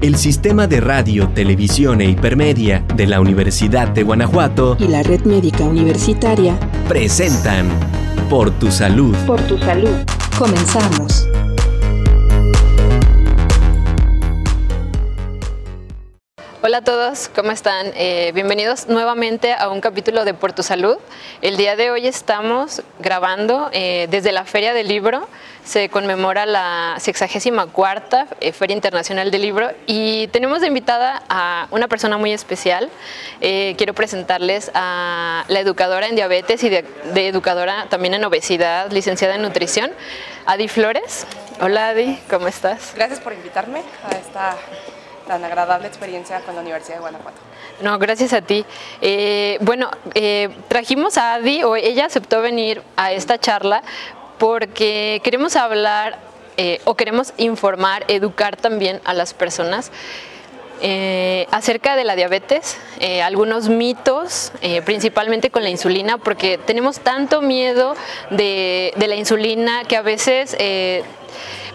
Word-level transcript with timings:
el 0.00 0.16
Sistema 0.16 0.66
de 0.66 0.80
Radio, 0.80 1.28
Televisión 1.28 2.00
e 2.00 2.10
Hipermedia 2.10 2.84
de 2.94 3.06
la 3.06 3.20
Universidad 3.20 3.88
de 3.88 4.02
Guanajuato 4.04 4.76
y 4.78 4.88
la 4.88 5.02
Red 5.02 5.22
Médica 5.24 5.64
Universitaria 5.64 6.58
presentan 6.88 7.68
Por 8.30 8.50
tu 8.52 8.70
Salud. 8.70 9.16
Por 9.26 9.40
tu 9.42 9.58
Salud. 9.58 9.96
Comenzamos. 10.38 11.26
Hola 16.60 16.78
a 16.78 16.82
todos, 16.82 17.30
¿cómo 17.36 17.52
están? 17.52 17.92
Eh, 17.94 18.32
bienvenidos 18.34 18.88
nuevamente 18.88 19.52
a 19.52 19.68
un 19.68 19.80
capítulo 19.80 20.24
de 20.24 20.34
Por 20.34 20.52
tu 20.52 20.64
Salud. 20.64 20.96
El 21.40 21.56
día 21.56 21.76
de 21.76 21.92
hoy 21.92 22.08
estamos 22.08 22.82
grabando 22.98 23.70
eh, 23.72 24.08
desde 24.10 24.32
la 24.32 24.44
Feria 24.44 24.74
del 24.74 24.88
Libro. 24.88 25.28
Se 25.64 25.88
conmemora 25.88 26.46
la 26.46 26.96
64 26.98 28.26
eh, 28.40 28.52
Feria 28.52 28.74
Internacional 28.74 29.30
del 29.30 29.42
Libro 29.42 29.70
y 29.86 30.26
tenemos 30.28 30.60
de 30.60 30.66
invitada 30.66 31.22
a 31.28 31.68
una 31.70 31.86
persona 31.86 32.18
muy 32.18 32.32
especial. 32.32 32.90
quiero 33.38 33.94
presentarles 33.94 34.72
a 34.74 35.44
la 35.46 35.60
educadora 35.60 36.08
en 36.08 36.16
diabetes 36.16 36.64
y 36.64 36.70
de, 36.70 36.84
de 37.14 37.28
educadora 37.28 37.86
también 37.88 38.14
en 38.14 38.24
obesidad, 38.24 38.90
licenciada 38.90 39.36
en 39.36 39.42
nutrición, 39.42 39.92
Adi 40.44 40.66
Flores. 40.66 41.24
Hola 41.60 41.90
Adi, 41.90 42.18
¿cómo 42.28 42.48
estás? 42.48 42.94
Gracias 42.96 43.20
por 43.20 43.32
invitarme 43.32 43.82
a 44.02 44.16
esta 44.16 44.56
tan 45.28 45.44
agradable 45.44 45.86
experiencia 45.86 46.40
con 46.40 46.56
la 46.56 46.62
Universidad 46.62 46.96
de 46.96 47.00
Guanajuato. 47.02 47.36
No, 47.82 47.98
gracias 47.98 48.32
a 48.32 48.40
ti. 48.40 48.64
Eh, 49.00 49.58
bueno, 49.60 49.90
eh, 50.14 50.48
trajimos 50.66 51.18
a 51.18 51.34
Adi, 51.34 51.62
o 51.62 51.76
ella 51.76 52.06
aceptó 52.06 52.40
venir 52.40 52.82
a 52.96 53.12
esta 53.12 53.38
charla 53.38 53.82
porque 54.38 55.20
queremos 55.22 55.54
hablar 55.54 56.18
eh, 56.56 56.80
o 56.84 56.94
queremos 56.94 57.34
informar, 57.36 58.04
educar 58.08 58.56
también 58.56 59.00
a 59.04 59.14
las 59.14 59.34
personas 59.34 59.92
acerca 61.50 61.96
de 61.96 62.04
la 62.04 62.14
diabetes, 62.14 62.78
algunos 63.24 63.68
mitos, 63.68 64.52
principalmente 64.84 65.50
con 65.50 65.64
la 65.64 65.70
insulina, 65.70 66.18
porque 66.18 66.56
tenemos 66.56 67.00
tanto 67.00 67.42
miedo 67.42 67.96
de, 68.30 68.92
de 68.94 69.08
la 69.08 69.16
insulina 69.16 69.82
que 69.82 69.96
a 69.96 70.02
veces 70.02 70.56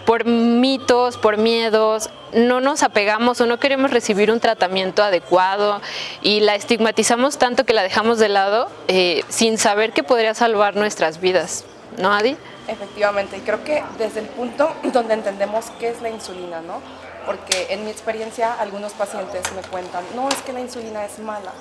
por 0.06 0.24
mitos, 0.24 1.18
por 1.18 1.36
miedos, 1.36 2.08
no 2.34 2.60
nos 2.60 2.82
apegamos 2.82 3.40
o 3.40 3.46
no 3.46 3.58
queremos 3.58 3.90
recibir 3.90 4.30
un 4.30 4.40
tratamiento 4.40 5.02
adecuado 5.02 5.80
y 6.22 6.40
la 6.40 6.54
estigmatizamos 6.54 7.38
tanto 7.38 7.64
que 7.64 7.72
la 7.72 7.82
dejamos 7.82 8.18
de 8.18 8.28
lado 8.28 8.68
eh, 8.88 9.24
sin 9.28 9.58
saber 9.58 9.92
que 9.92 10.02
podría 10.02 10.34
salvar 10.34 10.76
nuestras 10.76 11.20
vidas. 11.20 11.64
¿No, 11.98 12.12
Adi? 12.12 12.36
Efectivamente, 12.66 13.36
y 13.36 13.40
creo 13.40 13.62
que 13.62 13.84
desde 13.98 14.20
el 14.20 14.26
punto 14.26 14.70
donde 14.92 15.14
entendemos 15.14 15.66
qué 15.78 15.90
es 15.90 16.00
la 16.02 16.10
insulina, 16.10 16.60
¿no? 16.60 16.80
Porque 17.26 17.68
en 17.70 17.84
mi 17.84 17.90
experiencia 17.90 18.52
algunos 18.54 18.92
pacientes 18.92 19.42
me 19.54 19.62
cuentan, 19.62 20.04
no, 20.14 20.28
es 20.28 20.36
que 20.36 20.52
la 20.52 20.60
insulina 20.60 21.04
es 21.04 21.18
mala 21.18 21.52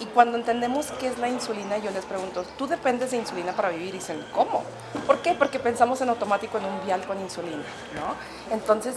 y 0.00 0.06
cuando 0.06 0.38
entendemos 0.38 0.86
qué 0.98 1.08
es 1.08 1.18
la 1.18 1.28
insulina, 1.28 1.76
yo 1.76 1.90
les 1.90 2.06
pregunto, 2.06 2.42
¿tú 2.56 2.66
dependes 2.66 3.10
de 3.10 3.18
insulina 3.18 3.52
para 3.52 3.68
vivir? 3.68 3.90
Y 3.90 3.98
dicen, 3.98 4.24
¿cómo? 4.32 4.64
¿Por 5.06 5.18
qué? 5.18 5.34
Porque 5.34 5.58
pensamos 5.58 6.00
en 6.00 6.08
automático 6.08 6.56
en 6.56 6.64
un 6.64 6.84
vial 6.86 7.06
con 7.06 7.20
insulina, 7.20 7.62
¿no? 7.94 8.54
Entonces, 8.54 8.94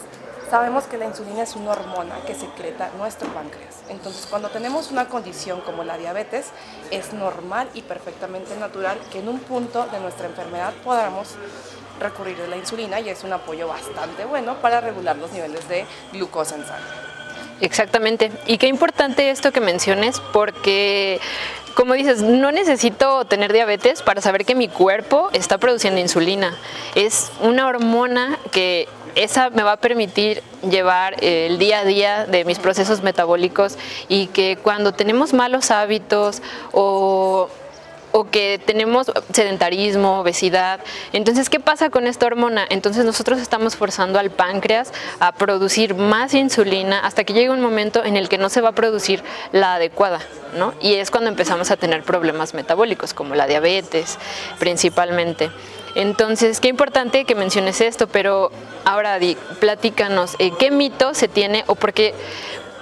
sabemos 0.53 0.83
que 0.83 0.99
la 0.99 1.05
insulina 1.05 1.41
es 1.41 1.55
una 1.55 1.71
hormona 1.71 2.13
que 2.27 2.35
secreta 2.35 2.91
nuestro 2.99 3.27
páncreas. 3.29 3.73
Entonces, 3.89 4.27
cuando 4.29 4.49
tenemos 4.49 4.91
una 4.91 5.09
condición 5.09 5.61
como 5.61 5.83
la 5.83 5.97
diabetes, 5.97 6.51
es 6.91 7.11
normal 7.11 7.67
y 7.73 7.81
perfectamente 7.81 8.55
natural 8.57 8.99
que 9.11 9.17
en 9.17 9.29
un 9.29 9.39
punto 9.39 9.87
de 9.87 9.99
nuestra 9.99 10.27
enfermedad 10.27 10.71
podamos 10.83 11.29
recurrir 11.99 12.39
a 12.39 12.47
la 12.47 12.57
insulina 12.57 12.99
y 12.99 13.09
es 13.09 13.23
un 13.23 13.33
apoyo 13.33 13.67
bastante 13.67 14.25
bueno 14.25 14.57
para 14.61 14.79
regular 14.79 15.17
los 15.17 15.31
niveles 15.31 15.67
de 15.67 15.87
glucosa 16.11 16.53
en 16.53 16.67
sangre. 16.67 16.85
Exactamente. 17.59 18.31
Y 18.45 18.59
qué 18.59 18.67
importante 18.67 19.31
esto 19.31 19.51
que 19.51 19.59
menciones 19.59 20.19
porque 20.33 21.19
como 21.73 21.95
dices, 21.95 22.21
no 22.21 22.51
necesito 22.51 23.25
tener 23.25 23.51
diabetes 23.51 24.03
para 24.03 24.21
saber 24.21 24.45
que 24.45 24.53
mi 24.53 24.67
cuerpo 24.67 25.29
está 25.33 25.57
produciendo 25.57 25.99
insulina. 25.99 26.55
Es 26.93 27.31
una 27.41 27.65
hormona 27.65 28.37
que 28.51 28.87
esa 29.15 29.49
me 29.49 29.63
va 29.63 29.73
a 29.73 29.77
permitir 29.77 30.41
llevar 30.69 31.15
el 31.23 31.59
día 31.59 31.79
a 31.79 31.85
día 31.85 32.25
de 32.25 32.45
mis 32.45 32.59
procesos 32.59 33.03
metabólicos 33.03 33.77
y 34.07 34.27
que 34.27 34.57
cuando 34.61 34.93
tenemos 34.93 35.33
malos 35.33 35.71
hábitos 35.71 36.41
o 36.71 37.49
o 38.13 38.29
que 38.29 38.61
tenemos 38.63 39.11
sedentarismo, 39.33 40.19
obesidad. 40.19 40.79
Entonces, 41.13 41.49
¿qué 41.49 41.59
pasa 41.59 41.89
con 41.89 42.05
esta 42.05 42.27
hormona? 42.27 42.65
Entonces 42.69 43.05
nosotros 43.05 43.39
estamos 43.39 43.75
forzando 43.75 44.19
al 44.19 44.29
páncreas 44.29 44.93
a 45.19 45.31
producir 45.31 45.95
más 45.95 46.35
insulina 46.35 46.99
hasta 46.99 47.23
que 47.23 47.33
llegue 47.33 47.49
un 47.49 47.59
momento 47.59 48.05
en 48.05 48.15
el 48.15 48.29
que 48.29 48.37
no 48.37 48.49
se 48.49 48.61
va 48.61 48.69
a 48.69 48.73
producir 48.73 49.23
la 49.51 49.75
adecuada, 49.75 50.19
¿no? 50.55 50.75
Y 50.79 50.93
es 50.93 51.09
cuando 51.09 51.31
empezamos 51.31 51.71
a 51.71 51.75
tener 51.75 52.03
problemas 52.03 52.53
metabólicos, 52.53 53.15
como 53.15 53.33
la 53.33 53.47
diabetes 53.47 54.19
principalmente. 54.59 55.49
Entonces, 55.95 56.59
qué 56.59 56.67
importante 56.67 57.25
que 57.25 57.35
menciones 57.35 57.81
esto, 57.81 58.07
pero 58.07 58.51
ahora 58.85 59.19
Di, 59.19 59.37
platícanos, 59.59 60.35
eh, 60.39 60.51
¿qué 60.57 60.71
mito 60.71 61.13
se 61.13 61.27
tiene 61.27 61.63
o 61.67 61.75
por 61.75 61.93
qué? 61.93 62.13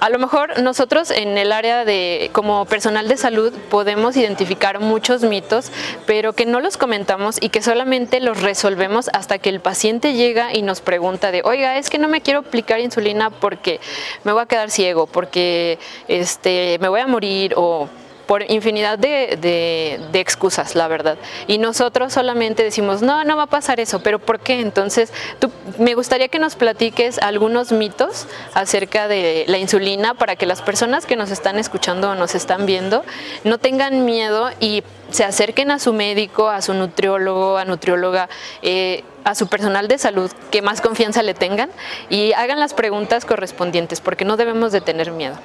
A 0.01 0.09
lo 0.09 0.17
mejor 0.17 0.59
nosotros 0.63 1.11
en 1.11 1.37
el 1.37 1.51
área 1.51 1.85
de, 1.85 2.31
como 2.33 2.65
personal 2.65 3.07
de 3.07 3.17
salud, 3.17 3.53
podemos 3.69 4.17
identificar 4.17 4.79
muchos 4.79 5.21
mitos, 5.21 5.71
pero 6.07 6.33
que 6.33 6.47
no 6.47 6.59
los 6.59 6.75
comentamos 6.75 7.37
y 7.39 7.49
que 7.49 7.61
solamente 7.61 8.19
los 8.19 8.41
resolvemos 8.41 9.11
hasta 9.13 9.37
que 9.37 9.49
el 9.49 9.59
paciente 9.59 10.13
llega 10.13 10.55
y 10.55 10.63
nos 10.63 10.81
pregunta 10.81 11.31
de, 11.31 11.43
oiga, 11.45 11.77
es 11.77 11.91
que 11.91 11.99
no 11.99 12.07
me 12.07 12.21
quiero 12.21 12.39
aplicar 12.39 12.79
insulina 12.79 13.29
porque 13.29 13.79
me 14.23 14.31
voy 14.31 14.41
a 14.41 14.47
quedar 14.47 14.71
ciego, 14.71 15.05
porque 15.05 15.77
este, 16.07 16.79
me 16.81 16.89
voy 16.89 17.01
a 17.01 17.05
morir 17.05 17.53
o 17.55 17.87
por 18.31 18.49
infinidad 18.49 18.97
de, 18.97 19.99
excusas, 20.13 20.73
la 20.73 20.87
verdad. 20.87 21.17
Y 21.47 21.57
nosotros 21.57 22.13
solamente 22.13 22.63
decimos, 22.63 23.01
no, 23.01 23.25
no 23.25 23.35
va 23.35 23.43
a 23.43 23.47
pasar 23.47 23.81
eso, 23.81 24.01
pero 24.03 24.19
¿por 24.19 24.39
qué? 24.39 24.61
Entonces, 24.61 25.11
tú, 25.39 25.51
me 25.77 25.95
gustaría 25.95 26.29
que 26.29 26.39
nos 26.39 26.55
platiques 26.55 27.17
algunos 27.17 27.73
mitos 27.73 28.27
acerca 28.53 29.09
de 29.09 29.43
la 29.49 29.57
insulina 29.57 30.13
para 30.13 30.37
que 30.37 30.45
las 30.45 30.61
personas 30.61 31.05
que 31.05 31.17
nos 31.17 31.29
están 31.29 31.59
escuchando 31.59 32.11
o 32.11 32.15
nos 32.15 32.33
están 32.33 32.65
viendo 32.65 33.03
no 33.43 33.57
tengan 33.57 34.05
miedo 34.05 34.49
y 34.61 34.85
se 35.09 35.25
acerquen 35.25 35.69
a 35.69 35.77
su 35.77 35.91
médico, 35.91 36.47
a 36.47 36.61
su 36.61 36.73
nutriólogo, 36.73 37.57
a 37.57 37.65
nutrióloga, 37.65 38.29
eh, 38.61 39.03
a 39.25 39.35
su 39.35 39.47
personal 39.47 39.89
de 39.89 39.97
salud, 39.97 40.31
que 40.51 40.61
más 40.61 40.79
confianza 40.79 41.21
le 41.21 41.33
tengan 41.33 41.69
y 42.09 42.31
hagan 42.31 42.61
las 42.61 42.73
preguntas 42.73 43.25
correspondientes, 43.25 43.99
porque 43.99 44.23
no 44.23 44.37
debemos 44.37 44.71
de 44.71 44.79
tener 44.79 45.11
miedo. 45.11 45.35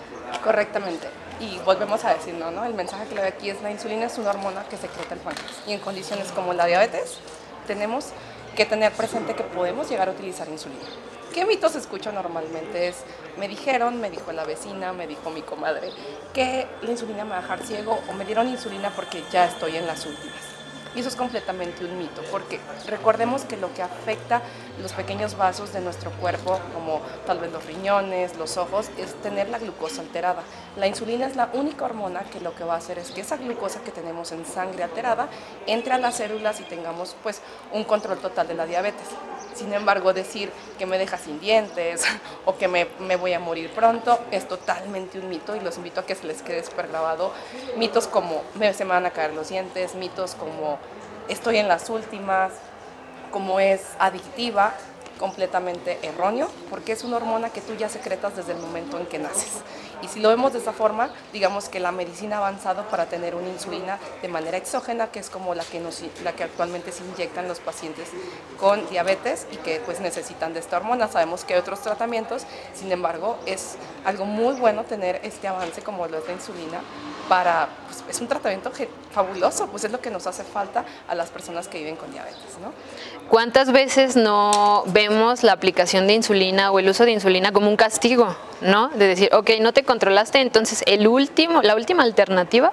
Correctamente 0.45 1.26
y 1.41 1.59
volvemos 1.65 2.05
a 2.05 2.15
decir, 2.15 2.35
¿no? 2.35 2.65
El 2.65 2.75
mensaje 2.75 3.07
que 3.09 3.15
le 3.15 3.21
doy 3.23 3.31
aquí 3.31 3.51
es 3.51 3.61
la 3.63 3.71
insulina 3.71 4.07
es 4.07 4.19
una 4.19 4.31
hormona 4.31 4.65
que 4.65 4.77
secreta 4.77 5.15
el 5.15 5.21
páncreas 5.21 5.53
y 5.67 5.73
en 5.73 5.81
condiciones 5.81 6.33
como 6.33 6.53
la 6.53 6.67
diabetes 6.67 7.19
tenemos 7.67 8.07
que 8.55 8.65
tener 8.65 8.93
presente 8.93 9.35
que 9.35 9.43
podemos 9.43 9.89
llegar 9.91 10.09
a 10.09 10.13
utilizar 10.13 10.49
insulina. 10.49 10.87
¿Qué 11.35 11.45
mitos 11.45 11.77
escucho 11.77 12.13
normalmente? 12.13 12.89
Es, 12.89 12.97
me 13.37 13.47
dijeron, 13.47 14.01
me 14.01 14.11
dijo 14.11 14.33
la 14.33 14.45
vecina, 14.45 14.95
me 14.95 15.07
dijo 15.07 15.31
mi 15.31 15.43
comadre, 15.43 15.91
que 16.33 16.67
la 16.81 16.91
insulina 16.91 17.25
me 17.25 17.33
va 17.33 17.39
a 17.39 17.43
dejar 17.43 17.63
ciego 17.63 18.01
o 18.09 18.13
me 18.15 18.25
dieron 18.25 18.49
insulina 18.49 18.91
porque 18.97 19.23
ya 19.31 19.45
estoy 19.45 19.77
en 19.77 19.87
las 19.87 20.07
últimas. 20.07 20.56
Y 20.97 21.01
eso 21.01 21.11
es 21.11 21.17
completamente 21.17 21.85
un 21.85 21.99
mito, 21.99 22.23
porque 22.31 22.59
recordemos 22.87 23.45
que 23.45 23.59
lo 23.59 23.73
que 23.75 23.83
afecta 23.83 24.41
los 24.81 24.95
pequeños 24.95 25.37
vasos 25.37 25.75
de 25.75 25.83
nuestro 25.83 26.11
cuerpo, 26.13 26.59
como 26.73 27.03
tal 27.27 27.39
vez 27.39 27.53
los 27.53 27.67
riñones, 27.67 28.39
los 28.39 28.57
ojos, 28.57 28.89
es 28.97 29.15
tener 29.17 29.51
la 29.51 29.59
glucosa 29.59 30.01
alterada. 30.01 30.43
La 30.77 30.87
insulina 30.87 31.27
es 31.27 31.37
la 31.37 31.51
única 31.53 31.85
hormona 31.85 32.25
que 32.25 32.41
lo 32.41 32.55
que 32.55 32.65
va 32.65 32.75
a 32.75 32.79
hacer 32.79 32.99
es 32.99 33.11
que 33.11 33.21
esa 33.21 33.37
glucosa 33.37 33.83
que 33.83 33.91
tenemos 33.91 34.33
en 34.33 34.47
sangre 34.47 34.85
alterada 34.85 35.29
entre 35.67 35.93
a 35.93 35.99
las 35.99 36.17
células 36.17 36.61
y 36.61 36.65
tengamos 36.65 37.15
pues 37.23 37.43
un 37.75 37.85
control 37.85 38.17
total 38.17 38.49
de 38.49 38.55
la 38.55 38.65
diabetes. 38.65 39.07
Sin 39.57 39.73
embargo, 39.73 40.13
decir 40.13 40.51
que 40.79 40.87
me 40.87 40.99
deja 40.99 41.17
sin 41.19 41.41
dientes 41.41 42.05
o 42.45 42.57
que 42.57 42.69
me, 42.69 42.87
me 43.01 43.17
voy 43.17 43.33
a 43.33 43.41
morir 43.41 43.71
pronto 43.71 44.19
es 44.31 44.47
totalmente 44.47 45.19
un 45.19 45.29
mito 45.29 45.57
y 45.57 45.61
los 45.61 45.77
invito 45.79 46.01
a 46.01 46.07
que 46.07 46.15
se 46.15 46.27
les 46.27 46.43
quede 46.43 46.63
súper 46.63 46.89
grabado. 46.89 47.33
Mitos 47.77 48.07
como 48.07 48.43
me, 48.55 48.73
se 48.75 48.85
me 48.85 48.91
van 48.91 49.07
a 49.07 49.11
caer 49.11 49.33
los 49.33 49.49
dientes, 49.49 49.95
mitos 49.95 50.35
como 50.35 50.79
estoy 51.29 51.57
en 51.59 51.69
las 51.69 51.89
últimas, 51.91 52.53
como 53.31 53.61
es 53.61 53.83
adictiva, 53.99 54.75
completamente 55.19 55.99
erróneo, 56.03 56.49
porque 56.71 56.93
es 56.93 57.05
una 57.05 57.17
hormona 57.17 57.51
que 57.51 57.61
tú 57.61 57.75
ya 57.75 57.89
secretas 57.89 58.37
desde 58.37 58.53
el 58.53 58.59
momento 58.59 58.99
en 58.99 59.07
que 59.07 59.19
naces. 59.19 59.53
Y 60.03 60.09
si 60.09 60.21
lo 60.21 60.29
vemos 60.29 60.53
de 60.53 60.59
esa 60.59 60.73
forma, 60.73 61.11
digamos 61.33 61.69
que 61.69 61.81
la 61.81 61.93
medicina 61.93 62.37
ha 62.37 62.39
avanzado 62.39 62.85
para 62.89 63.07
tener 63.07 63.35
una 63.35 63.49
insulina 63.49 63.99
de 64.23 64.29
manera 64.29 64.57
exógena, 64.57 65.09
que 65.09 65.21
es 65.21 65.31
como 65.31 65.55
la 65.55 65.65
que, 65.65 65.81
nos, 65.81 66.03
la 66.23 66.33
que 66.33 66.45
actualmente 66.45 66.93
se 66.93 67.05
inyectan 67.05 67.49
los 67.49 67.61
pacientes 67.61 68.09
con 68.59 68.89
diabetes 68.89 69.47
y 69.53 69.57
que 69.57 69.81
pues 69.81 70.01
necesitan 70.01 70.55
de 70.55 70.61
esta 70.61 70.77
hormona. 70.77 71.09
Sabemos 71.09 71.45
que 71.45 71.55
hay 71.55 71.61
otros 71.61 71.81
tratamientos, 71.81 72.45
sin 72.75 72.93
embargo, 72.93 73.39
es 73.47 73.77
algo 74.05 74.25
muy 74.27 74.55
bueno 74.55 74.85
tener 74.85 75.21
este 75.23 75.49
avance 75.49 75.83
como 75.83 76.07
lo 76.07 76.19
es 76.19 76.27
la 76.27 76.35
insulina 76.35 76.81
para, 77.29 77.69
pues, 77.87 78.05
es 78.09 78.21
un 78.21 78.29
tratamiento 78.29 78.71
fabuloso, 79.13 79.67
pues 79.69 79.85
es 79.85 79.93
lo 79.93 80.01
que 80.01 80.11
nos 80.11 80.27
hace 80.27 80.45
falta 80.45 80.85
a 81.09 81.15
las 81.15 81.31
personas 81.31 81.69
que 81.69 81.79
viven 81.79 81.97
con 81.97 82.11
diabetes. 82.13 82.59
¿no? 82.61 82.73
¿Cuántas 83.29 83.73
veces 83.73 84.17
no 84.17 84.85
vemos 84.87 85.43
la 85.43 85.53
aplicación 85.53 86.07
de 86.07 86.15
insulina 86.15 86.71
o 86.71 86.79
el 86.79 86.89
uso 86.89 87.05
de 87.05 87.13
insulina 87.13 87.53
como 87.53 87.69
un 87.69 87.77
castigo? 87.77 88.37
¿no? 88.61 88.89
De 88.89 89.07
decir, 89.09 89.31
ok, 89.33 89.51
no 89.61 89.73
te 89.73 89.83
controlaste, 89.85 90.41
entonces 90.41 90.83
el 90.87 91.07
último, 91.07 91.63
la 91.63 91.75
última 91.75 92.03
alternativa 92.03 92.73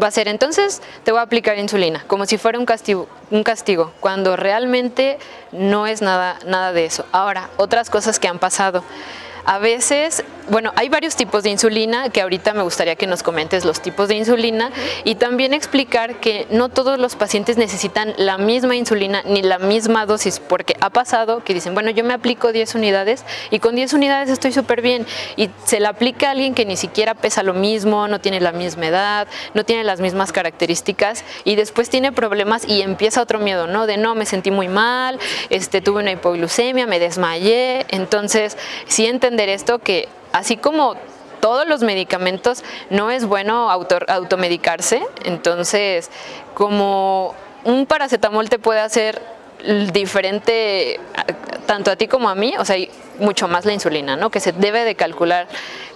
va 0.00 0.08
a 0.08 0.10
ser, 0.10 0.28
entonces 0.28 0.82
te 1.04 1.10
voy 1.10 1.20
a 1.20 1.22
aplicar 1.22 1.58
insulina, 1.58 2.04
como 2.06 2.26
si 2.26 2.38
fuera 2.38 2.58
un 2.58 2.66
castigo, 2.66 3.08
un 3.30 3.42
castigo, 3.42 3.92
cuando 4.00 4.36
realmente 4.36 5.18
no 5.52 5.86
es 5.86 6.02
nada, 6.02 6.38
nada 6.46 6.72
de 6.72 6.84
eso. 6.84 7.04
Ahora, 7.12 7.50
otras 7.56 7.90
cosas 7.90 8.18
que 8.18 8.28
han 8.28 8.38
pasado. 8.38 8.84
A 9.46 9.58
veces, 9.58 10.24
bueno, 10.48 10.72
hay 10.74 10.88
varios 10.88 11.16
tipos 11.16 11.42
de 11.42 11.50
insulina 11.50 12.08
que 12.08 12.22
ahorita 12.22 12.54
me 12.54 12.62
gustaría 12.62 12.96
que 12.96 13.06
nos 13.06 13.22
comentes 13.22 13.66
los 13.66 13.80
tipos 13.80 14.08
de 14.08 14.14
insulina 14.14 14.70
y 15.04 15.16
también 15.16 15.52
explicar 15.52 16.20
que 16.20 16.46
no 16.50 16.70
todos 16.70 16.98
los 16.98 17.14
pacientes 17.14 17.58
necesitan 17.58 18.14
la 18.16 18.38
misma 18.38 18.74
insulina 18.74 19.22
ni 19.26 19.42
la 19.42 19.58
misma 19.58 20.06
dosis, 20.06 20.40
porque 20.40 20.76
ha 20.80 20.88
pasado 20.88 21.44
que 21.44 21.52
dicen, 21.52 21.74
bueno, 21.74 21.90
yo 21.90 22.04
me 22.04 22.14
aplico 22.14 22.52
10 22.52 22.74
unidades 22.74 23.24
y 23.50 23.58
con 23.58 23.74
10 23.74 23.92
unidades 23.92 24.30
estoy 24.30 24.52
súper 24.52 24.80
bien 24.80 25.06
y 25.36 25.50
se 25.64 25.78
la 25.78 25.90
aplica 25.90 26.28
a 26.28 26.30
alguien 26.30 26.54
que 26.54 26.64
ni 26.64 26.76
siquiera 26.76 27.14
pesa 27.14 27.42
lo 27.42 27.52
mismo, 27.52 28.08
no 28.08 28.20
tiene 28.20 28.40
la 28.40 28.52
misma 28.52 28.86
edad, 28.86 29.28
no 29.52 29.64
tiene 29.64 29.84
las 29.84 30.00
mismas 30.00 30.32
características 30.32 31.24
y 31.44 31.56
después 31.56 31.90
tiene 31.90 32.12
problemas 32.12 32.66
y 32.66 32.80
empieza 32.80 33.20
otro 33.20 33.38
miedo, 33.40 33.66
¿no? 33.66 33.86
De 33.86 33.98
no, 33.98 34.14
me 34.14 34.24
sentí 34.24 34.50
muy 34.50 34.68
mal, 34.68 35.18
este, 35.50 35.82
tuve 35.82 36.00
una 36.00 36.12
hipoglucemia, 36.12 36.86
me 36.86 36.98
desmayé, 36.98 37.84
entonces 37.90 38.56
si 38.86 39.06
esto 39.40 39.78
que 39.78 40.08
así 40.32 40.56
como 40.56 40.96
todos 41.40 41.66
los 41.66 41.82
medicamentos 41.82 42.64
no 42.90 43.10
es 43.10 43.26
bueno 43.26 43.70
auto, 43.70 43.98
automedicarse, 44.08 45.02
entonces 45.24 46.10
como 46.54 47.34
un 47.64 47.86
paracetamol 47.86 48.48
te 48.48 48.58
puede 48.58 48.80
hacer 48.80 49.20
diferente 49.92 51.00
tanto 51.66 51.90
a 51.90 51.96
ti 51.96 52.08
como 52.08 52.28
a 52.28 52.34
mí, 52.34 52.54
o 52.58 52.64
sea, 52.64 52.76
mucho 53.18 53.48
más 53.48 53.64
la 53.64 53.72
insulina, 53.72 54.16
¿no? 54.16 54.30
Que 54.30 54.40
se 54.40 54.52
debe 54.52 54.84
de 54.84 54.94
calcular 54.94 55.48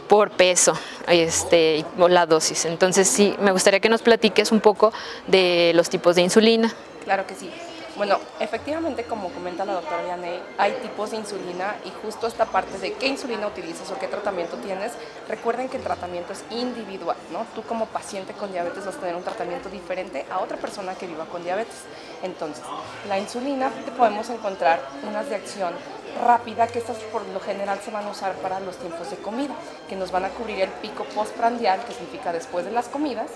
por 0.08 0.30
peso 0.30 0.72
este, 1.06 1.84
o 1.98 2.08
la 2.08 2.26
dosis. 2.26 2.64
Entonces 2.64 3.08
sí, 3.08 3.34
me 3.40 3.52
gustaría 3.52 3.80
que 3.80 3.88
nos 3.88 4.02
platiques 4.02 4.52
un 4.52 4.60
poco 4.60 4.92
de 5.26 5.72
los 5.74 5.88
tipos 5.90 6.16
de 6.16 6.22
insulina. 6.22 6.72
Claro 7.04 7.26
que 7.26 7.34
sí. 7.34 7.50
Bueno, 7.98 8.20
efectivamente, 8.38 9.02
como 9.02 9.28
comenta 9.30 9.64
la 9.64 9.72
doctora 9.72 10.04
Vianney, 10.04 10.40
hay 10.56 10.70
tipos 10.74 11.10
de 11.10 11.16
insulina 11.16 11.74
y 11.84 11.90
justo 12.00 12.28
esta 12.28 12.44
parte 12.44 12.78
de 12.78 12.92
qué 12.92 13.08
insulina 13.08 13.48
utilizas 13.48 13.90
o 13.90 13.98
qué 13.98 14.06
tratamiento 14.06 14.56
tienes, 14.58 14.92
recuerden 15.28 15.68
que 15.68 15.78
el 15.78 15.82
tratamiento 15.82 16.32
es 16.32 16.44
individual, 16.50 17.16
¿no? 17.32 17.44
Tú 17.56 17.62
como 17.62 17.86
paciente 17.86 18.34
con 18.34 18.52
diabetes 18.52 18.86
vas 18.86 18.94
a 18.94 19.00
tener 19.00 19.16
un 19.16 19.24
tratamiento 19.24 19.68
diferente 19.68 20.24
a 20.30 20.38
otra 20.38 20.56
persona 20.58 20.94
que 20.94 21.08
viva 21.08 21.24
con 21.24 21.42
diabetes. 21.42 21.74
Entonces, 22.22 22.62
la 23.08 23.18
insulina 23.18 23.68
podemos 23.96 24.30
encontrar 24.30 24.80
unas 25.02 25.28
de 25.28 25.34
acción 25.34 25.74
rápida, 26.24 26.68
que 26.68 26.78
estas 26.78 26.98
por 26.98 27.26
lo 27.26 27.40
general 27.40 27.80
se 27.84 27.90
van 27.90 28.06
a 28.06 28.10
usar 28.10 28.34
para 28.36 28.60
los 28.60 28.76
tiempos 28.76 29.10
de 29.10 29.16
comida, 29.16 29.54
que 29.88 29.96
nos 29.96 30.12
van 30.12 30.24
a 30.24 30.28
cubrir 30.30 30.60
el 30.60 30.70
pico 30.70 31.04
postprandial, 31.04 31.84
que 31.84 31.92
significa 31.92 32.32
después 32.32 32.64
de 32.64 32.70
las 32.70 32.88
comidas, 32.88 33.26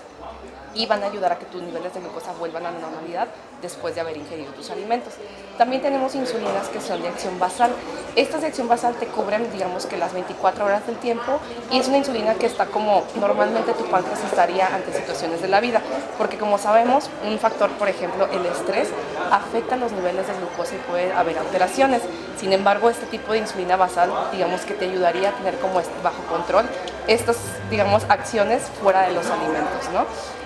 y 0.73 0.85
van 0.85 1.03
a 1.03 1.07
ayudar 1.07 1.31
a 1.31 1.39
que 1.39 1.45
tus 1.45 1.61
niveles 1.61 1.93
de 1.93 1.99
glucosa 1.99 2.33
vuelvan 2.39 2.65
a 2.65 2.71
la 2.71 2.79
normalidad 2.79 3.27
después 3.61 3.95
de 3.95 4.01
haber 4.01 4.17
ingerido 4.17 4.51
tus 4.53 4.69
alimentos. 4.69 5.13
También 5.57 5.81
tenemos 5.81 6.15
insulinas 6.15 6.67
que 6.67 6.81
son 6.81 7.01
de 7.01 7.07
acción 7.07 7.39
basal. 7.39 7.71
Estas 8.15 8.41
de 8.41 8.47
acción 8.47 8.67
basal 8.67 8.95
te 8.95 9.07
cubren, 9.07 9.51
digamos 9.51 9.85
que 9.85 9.97
las 9.97 10.13
24 10.13 10.65
horas 10.65 10.85
del 10.85 10.97
tiempo 10.97 11.39
y 11.71 11.79
es 11.79 11.87
una 11.87 11.97
insulina 11.97 12.35
que 12.35 12.45
está 12.45 12.65
como 12.65 13.03
normalmente 13.19 13.73
tu 13.73 13.85
páncreas 13.85 14.23
estaría 14.23 14.67
ante 14.67 14.93
situaciones 14.93 15.41
de 15.41 15.47
la 15.47 15.59
vida, 15.59 15.81
porque 16.17 16.37
como 16.37 16.57
sabemos, 16.57 17.09
un 17.27 17.39
factor, 17.39 17.69
por 17.71 17.87
ejemplo, 17.87 18.27
el 18.31 18.45
estrés, 18.45 18.89
afecta 19.31 19.77
los 19.77 19.91
niveles 19.91 20.27
de 20.27 20.33
glucosa 20.33 20.75
y 20.75 20.79
puede 20.79 21.13
haber 21.13 21.37
alteraciones. 21.37 22.01
Sin 22.37 22.53
embargo, 22.53 22.89
este 22.89 23.05
tipo 23.05 23.33
de 23.33 23.39
insulina 23.39 23.77
basal, 23.77 24.11
digamos 24.31 24.61
que 24.61 24.73
te 24.73 24.85
ayudaría 24.85 25.29
a 25.29 25.31
tener 25.33 25.57
como 25.59 25.75
bajo 26.03 26.23
control 26.29 26.65
estas, 27.07 27.37
digamos, 27.69 28.03
acciones 28.09 28.63
fuera 28.81 29.01
de 29.03 29.13
los 29.13 29.29
alimentos, 29.29 29.89
¿no? 29.93 30.05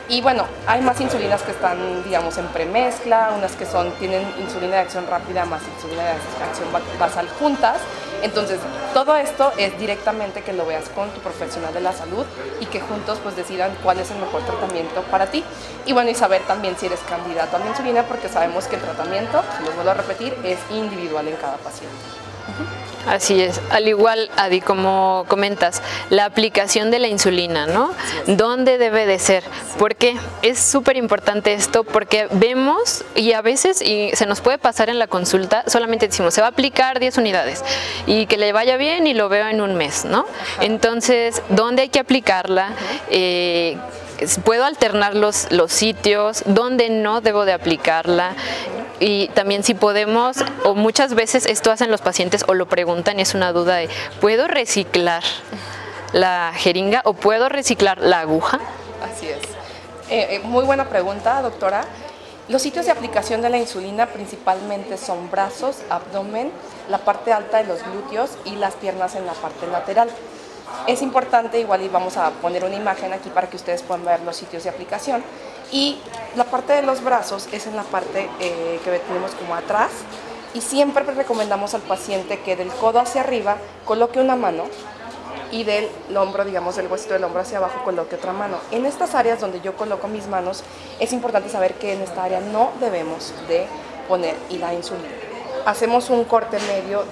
Y 0.09 0.21
bueno, 0.21 0.45
hay 0.65 0.81
más 0.81 1.01
insulinas 1.01 1.41
que 1.41 1.51
están, 1.51 2.03
digamos, 2.03 2.37
en 2.37 2.47
premezcla, 2.47 3.33
unas 3.35 3.51
que 3.57 3.65
son, 3.65 3.91
tienen 3.93 4.25
insulina 4.39 4.77
de 4.77 4.81
acción 4.83 5.05
rápida 5.05 5.43
más 5.43 5.61
insulina 5.75 6.03
de 6.03 6.11
acción 6.11 6.69
basal 6.97 7.27
juntas. 7.37 7.77
Entonces, 8.21 8.59
todo 8.93 9.17
esto 9.17 9.51
es 9.57 9.77
directamente 9.77 10.43
que 10.43 10.53
lo 10.53 10.65
veas 10.65 10.87
con 10.89 11.09
tu 11.09 11.19
profesional 11.19 11.73
de 11.73 11.81
la 11.81 11.91
salud 11.91 12.25
y 12.61 12.67
que 12.67 12.79
juntos 12.79 13.19
pues 13.21 13.35
decidan 13.35 13.75
cuál 13.83 13.99
es 13.99 14.09
el 14.09 14.17
mejor 14.19 14.43
tratamiento 14.43 15.01
para 15.11 15.27
ti. 15.27 15.43
Y 15.85 15.91
bueno, 15.91 16.09
y 16.09 16.15
saber 16.15 16.41
también 16.43 16.77
si 16.77 16.85
eres 16.85 16.99
candidato 17.01 17.57
a 17.57 17.59
la 17.59 17.67
insulina 17.67 18.03
porque 18.03 18.29
sabemos 18.29 18.65
que 18.67 18.77
el 18.77 18.81
tratamiento, 18.81 19.43
si 19.57 19.65
lo 19.65 19.73
vuelvo 19.73 19.91
a 19.91 19.95
repetir, 19.95 20.35
es 20.45 20.57
individual 20.71 21.27
en 21.27 21.35
cada 21.35 21.57
paciente. 21.57 21.95
Así 23.07 23.41
es, 23.41 23.61
al 23.69 23.87
igual, 23.87 24.29
Adi, 24.35 24.59
como 24.59 25.25
comentas, 25.29 25.81
la 26.09 26.25
aplicación 26.25 26.91
de 26.91 26.99
la 26.99 27.07
insulina, 27.07 27.65
¿no? 27.65 27.91
¿Dónde 28.25 28.77
debe 28.77 29.05
de 29.05 29.17
ser? 29.17 29.43
Porque 29.79 30.17
es 30.41 30.59
súper 30.59 30.97
importante 30.97 31.53
esto 31.53 31.85
porque 31.85 32.27
vemos 32.31 33.05
y 33.15 33.31
a 33.31 33.41
veces, 33.41 33.81
y 33.81 34.11
se 34.13 34.25
nos 34.25 34.41
puede 34.41 34.57
pasar 34.57 34.89
en 34.89 34.99
la 34.99 35.07
consulta, 35.07 35.63
solamente 35.67 36.07
decimos, 36.07 36.33
se 36.33 36.41
va 36.41 36.47
a 36.47 36.49
aplicar 36.49 36.99
10 36.99 37.17
unidades 37.17 37.63
y 38.05 38.25
que 38.25 38.37
le 38.37 38.51
vaya 38.51 38.75
bien 38.75 39.07
y 39.07 39.13
lo 39.13 39.29
veo 39.29 39.47
en 39.47 39.61
un 39.61 39.75
mes, 39.75 40.03
¿no? 40.03 40.25
Entonces, 40.59 41.41
¿dónde 41.49 41.83
hay 41.83 41.89
que 41.89 41.99
aplicarla? 41.99 42.73
Eh, 43.09 43.77
puedo 44.43 44.65
alternar 44.65 45.15
los, 45.15 45.51
los 45.51 45.71
sitios, 45.71 46.43
dónde 46.45 46.89
no 46.89 47.21
debo 47.21 47.45
de 47.45 47.53
aplicarla 47.53 48.35
y 48.99 49.27
también 49.29 49.63
si 49.63 49.73
podemos, 49.73 50.37
o 50.63 50.73
muchas 50.73 51.13
veces 51.13 51.45
esto 51.45 51.71
hacen 51.71 51.91
los 51.91 52.01
pacientes 52.01 52.43
o 52.47 52.53
lo 52.53 52.67
preguntan 52.67 53.19
es 53.19 53.35
una 53.35 53.51
duda 53.51 53.75
de, 53.75 53.89
¿puedo 54.19 54.47
reciclar 54.47 55.23
la 56.13 56.51
jeringa 56.55 57.01
o 57.05 57.13
puedo 57.13 57.49
reciclar 57.49 57.99
la 57.99 58.21
aguja? 58.21 58.59
Así 59.03 59.27
es. 59.27 59.39
Eh, 60.09 60.35
eh, 60.35 60.39
muy 60.43 60.63
buena 60.63 60.89
pregunta, 60.89 61.41
doctora. 61.41 61.85
Los 62.49 62.61
sitios 62.61 62.85
de 62.85 62.91
aplicación 62.91 63.41
de 63.41 63.49
la 63.49 63.57
insulina 63.57 64.07
principalmente 64.07 64.97
son 64.97 65.29
brazos, 65.29 65.79
abdomen, 65.89 66.49
la 66.89 66.99
parte 66.99 67.33
alta 67.33 67.57
de 67.57 67.65
los 67.65 67.83
glúteos 67.83 68.31
y 68.45 68.51
las 68.51 68.75
piernas 68.75 69.15
en 69.15 69.25
la 69.25 69.33
parte 69.33 69.67
lateral. 69.67 70.09
Es 70.87 71.01
importante, 71.01 71.59
igual 71.59 71.81
y 71.81 71.89
vamos 71.89 72.17
a 72.17 72.31
poner 72.31 72.63
una 72.63 72.75
imagen 72.75 73.11
aquí 73.13 73.29
para 73.29 73.49
que 73.49 73.57
ustedes 73.57 73.83
puedan 73.83 74.05
ver 74.05 74.21
los 74.21 74.35
sitios 74.37 74.63
de 74.63 74.69
aplicación. 74.69 75.23
Y 75.71 75.99
la 76.35 76.45
parte 76.45 76.73
de 76.73 76.81
los 76.81 77.03
brazos 77.03 77.49
es 77.51 77.67
en 77.67 77.75
la 77.75 77.83
parte 77.83 78.29
eh, 78.39 78.79
que 78.83 78.99
tenemos 78.99 79.31
como 79.31 79.55
atrás. 79.55 79.91
Y 80.53 80.61
siempre 80.61 81.03
recomendamos 81.03 81.73
al 81.73 81.81
paciente 81.81 82.39
que 82.39 82.55
del 82.55 82.69
codo 82.69 82.99
hacia 82.99 83.21
arriba 83.21 83.57
coloque 83.85 84.19
una 84.19 84.35
mano 84.35 84.63
y 85.51 85.63
del 85.63 85.89
hombro, 86.15 86.45
digamos, 86.45 86.75
del 86.75 86.87
huesito 86.87 87.13
del 87.13 87.23
hombro 87.23 87.41
hacia 87.41 87.57
abajo 87.57 87.83
coloque 87.83 88.15
otra 88.15 88.33
mano. 88.33 88.57
En 88.71 88.85
estas 88.85 89.13
áreas 89.13 89.39
donde 89.39 89.61
yo 89.61 89.75
coloco 89.75 90.07
mis 90.07 90.27
manos, 90.27 90.63
es 90.99 91.13
importante 91.13 91.49
saber 91.49 91.75
que 91.75 91.93
en 91.93 92.01
esta 92.01 92.23
área 92.23 92.39
no 92.39 92.71
debemos 92.79 93.33
de 93.47 93.65
poner 94.07 94.35
la 94.49 94.73
insulina 94.73 95.26
hacemos 95.67 96.09
un 96.09 96.23
corte 96.23 96.57
medio 96.59 97.03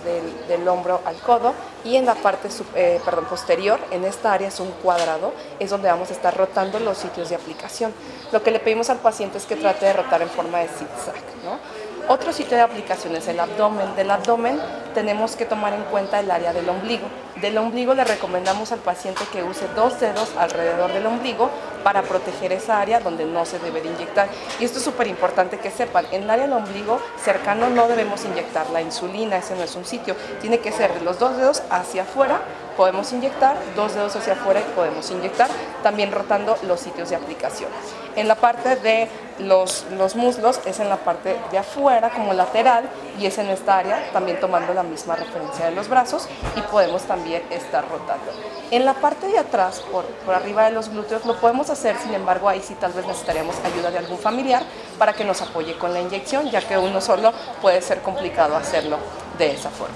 del, 0.47 0.65
hombro 0.69 1.01
al 1.05 1.17
codo 1.17 1.53
y 1.83 1.97
en 1.97 2.05
la 2.05 2.15
parte 2.15 2.47
eh, 2.75 3.01
perdón, 3.03 3.25
posterior, 3.25 3.79
en 3.91 4.05
esta 4.05 4.31
área 4.31 4.47
es 4.47 4.61
un 4.61 4.71
cuadrado, 4.81 5.33
es 5.59 5.69
donde 5.69 5.89
vamos 5.89 6.09
a 6.09 6.13
estar 6.13 6.35
rotando 6.35 6.79
los 6.79 6.97
sitios 6.97 7.27
de 7.29 7.35
aplicación. 7.35 7.93
Lo 8.31 8.41
que 8.41 8.51
le 8.51 8.59
pedimos 8.59 8.89
al 8.89 8.99
paciente 8.99 9.37
es 9.37 9.45
que 9.45 9.57
trate 9.57 9.85
de 9.85 9.93
rotar 9.93 10.21
en 10.21 10.29
forma 10.29 10.59
de 10.59 10.69
zigzag. 10.69 11.15
¿no? 11.43 11.59
Otro 12.07 12.31
sitio 12.31 12.55
de 12.55 12.63
aplicación 12.63 13.15
es 13.17 13.27
el 13.27 13.39
abdomen. 13.41 13.93
Del 13.97 14.09
abdomen 14.09 14.57
tenemos 14.93 15.35
que 15.35 15.45
tomar 15.45 15.73
en 15.73 15.83
cuenta 15.83 16.21
el 16.21 16.31
área 16.31 16.53
del 16.53 16.69
ombligo. 16.69 17.07
Del 17.41 17.57
ombligo 17.57 17.93
le 17.93 18.05
recomendamos 18.05 18.71
al 18.71 18.79
paciente 18.79 19.25
que 19.33 19.43
use 19.43 19.67
dos 19.75 19.99
dedos 19.99 20.31
alrededor 20.37 20.93
del 20.93 21.05
ombligo 21.05 21.49
para 21.83 22.01
proteger 22.01 22.53
esa 22.53 22.79
área 22.79 23.01
donde 23.01 23.25
no 23.25 23.45
se 23.45 23.59
debe 23.59 23.81
de 23.81 23.89
inyectar. 23.89 24.29
Y 24.57 24.63
esto 24.63 24.77
es 24.77 24.85
súper 24.85 25.07
importante 25.07 25.59
que 25.59 25.69
sepan, 25.69 26.05
en 26.13 26.23
el 26.23 26.29
área 26.29 26.45
del 26.45 26.53
ombligo 26.53 27.01
cercano 27.21 27.69
no 27.69 27.89
debemos 27.89 28.23
inyectar 28.23 28.69
la 28.69 28.81
insulina, 28.81 29.37
ese 29.37 29.53
no 29.55 29.63
es 29.63 29.75
un 29.75 29.83
sitio. 29.83 30.15
Tiene 30.39 30.59
que 30.59 30.71
ser 30.71 30.93
de 30.93 31.01
los 31.01 31.19
dos 31.19 31.35
dedos 31.35 31.61
hacia 31.69 32.03
afuera 32.03 32.39
podemos 32.75 33.11
inyectar, 33.13 33.57
dos 33.75 33.93
dedos 33.93 34.15
hacia 34.15 34.33
afuera 34.33 34.59
y 34.59 34.75
podemos 34.75 35.09
inyectar, 35.11 35.49
también 35.83 36.11
rotando 36.11 36.57
los 36.63 36.79
sitios 36.79 37.09
de 37.09 37.15
aplicación. 37.15 37.69
En 38.15 38.27
la 38.27 38.35
parte 38.35 38.75
de 38.77 39.09
los, 39.39 39.85
los 39.97 40.15
muslos 40.15 40.61
es 40.65 40.79
en 40.79 40.89
la 40.89 40.97
parte 40.97 41.37
de 41.51 41.57
afuera 41.57 42.09
como 42.09 42.33
lateral 42.33 42.89
y 43.19 43.25
es 43.25 43.37
en 43.37 43.49
esta 43.49 43.77
área 43.77 44.11
también 44.13 44.39
tomando 44.39 44.73
la 44.73 44.83
misma 44.83 45.15
referencia 45.15 45.65
de 45.65 45.71
los 45.71 45.89
brazos 45.89 46.27
y 46.55 46.61
podemos 46.61 47.03
también 47.03 47.43
estar 47.49 47.87
rotando. 47.89 48.31
En 48.71 48.85
la 48.85 48.93
parte 48.93 49.27
de 49.27 49.37
atrás, 49.37 49.83
por, 49.91 50.05
por 50.05 50.33
arriba 50.33 50.65
de 50.65 50.71
los 50.71 50.89
glúteos, 50.89 51.25
lo 51.25 51.37
podemos 51.39 51.69
hacer, 51.69 51.97
sin 51.97 52.13
embargo 52.13 52.47
ahí 52.47 52.61
sí 52.61 52.75
tal 52.75 52.93
vez 52.93 53.05
necesitaríamos 53.05 53.55
ayuda 53.63 53.91
de 53.91 53.99
algún 53.99 54.17
familiar 54.17 54.63
para 54.97 55.13
que 55.13 55.25
nos 55.25 55.41
apoye 55.41 55.77
con 55.77 55.93
la 55.93 56.01
inyección, 56.01 56.49
ya 56.49 56.61
que 56.61 56.77
uno 56.77 57.01
solo 57.01 57.33
puede 57.61 57.81
ser 57.81 58.01
complicado 58.01 58.55
hacerlo 58.55 58.97
de 59.37 59.51
esa 59.51 59.69
forma 59.69 59.95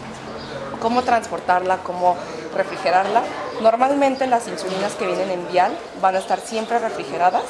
cómo 0.80 1.04
transportarla, 1.04 1.78
cómo 1.84 2.16
refrigerarla. 2.56 3.24
Normalmente 3.62 4.28
las 4.28 4.48
insulinas 4.48 4.94
que 4.96 5.08
vienen 5.08 5.32
en 5.32 5.48
vial 5.52 5.78
van 6.02 6.16
a 6.16 6.20
estar 6.20 6.40
siempre 6.40 6.80
refrigeradas 6.80 7.44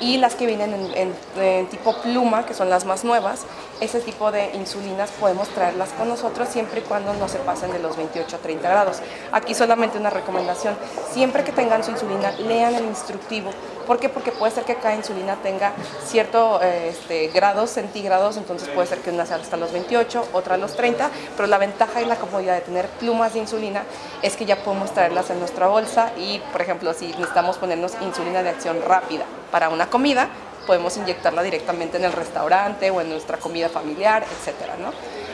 y 0.00 0.16
las 0.16 0.34
que 0.34 0.46
vienen 0.46 0.74
en, 0.94 1.66
tipo 1.66 1.94
pluma, 2.00 2.46
que 2.46 2.54
son 2.54 2.70
las 2.70 2.86
más 2.86 3.04
nuevas, 3.04 3.44
ese 3.80 4.00
tipo 4.00 4.32
de 4.32 4.50
insulinas 4.54 5.10
podemos 5.10 5.48
traerlas 5.48 5.90
con 5.90 6.08
nosotros 6.08 6.48
siempre 6.48 6.80
y 6.80 6.82
cuando 6.82 7.12
no 7.14 7.28
se 7.28 7.38
pasen 7.38 7.70
de 7.70 7.78
los 7.78 7.96
28 7.96 8.36
a 8.36 8.38
30 8.38 8.68
grados. 8.68 9.00
Aquí 9.32 9.54
solamente 9.54 9.98
una 9.98 10.10
recomendación, 10.10 10.74
siempre 11.12 11.44
que 11.44 11.52
tengan 11.52 11.84
su 11.84 11.90
insulina, 11.90 12.32
lean 12.32 12.74
el 12.74 12.84
instructivo. 12.86 13.50
¿Por 13.90 13.98
qué? 13.98 14.08
Porque 14.08 14.30
puede 14.30 14.52
ser 14.52 14.62
que 14.62 14.76
cada 14.76 14.94
insulina 14.94 15.34
tenga 15.42 15.72
ciertos 16.06 16.62
eh, 16.62 16.90
este, 16.90 17.26
grados 17.34 17.70
centígrados, 17.70 18.36
entonces 18.36 18.68
puede 18.68 18.86
ser 18.86 18.98
que 19.00 19.10
una 19.10 19.26
sea 19.26 19.34
hasta 19.34 19.56
los 19.56 19.72
28, 19.72 20.28
otra 20.32 20.54
a 20.54 20.58
los 20.58 20.76
30, 20.76 21.10
pero 21.36 21.48
la 21.48 21.58
ventaja 21.58 22.00
y 22.00 22.04
la 22.04 22.14
comodidad 22.14 22.54
de 22.54 22.60
tener 22.60 22.86
plumas 23.00 23.32
de 23.32 23.40
insulina 23.40 23.82
es 24.22 24.36
que 24.36 24.44
ya 24.44 24.62
podemos 24.62 24.94
traerlas 24.94 25.30
en 25.30 25.40
nuestra 25.40 25.66
bolsa 25.66 26.12
y, 26.16 26.38
por 26.52 26.62
ejemplo, 26.62 26.94
si 26.94 27.08
necesitamos 27.08 27.56
ponernos 27.56 27.94
insulina 28.00 28.44
de 28.44 28.50
acción 28.50 28.80
rápida 28.80 29.24
para 29.50 29.70
una 29.70 29.90
comida, 29.90 30.28
podemos 30.68 30.96
inyectarla 30.96 31.42
directamente 31.42 31.96
en 31.96 32.04
el 32.04 32.12
restaurante 32.12 32.92
o 32.92 33.00
en 33.00 33.08
nuestra 33.08 33.38
comida 33.38 33.68
familiar, 33.68 34.22
etcétera, 34.22 34.76
¿no? 34.78 34.92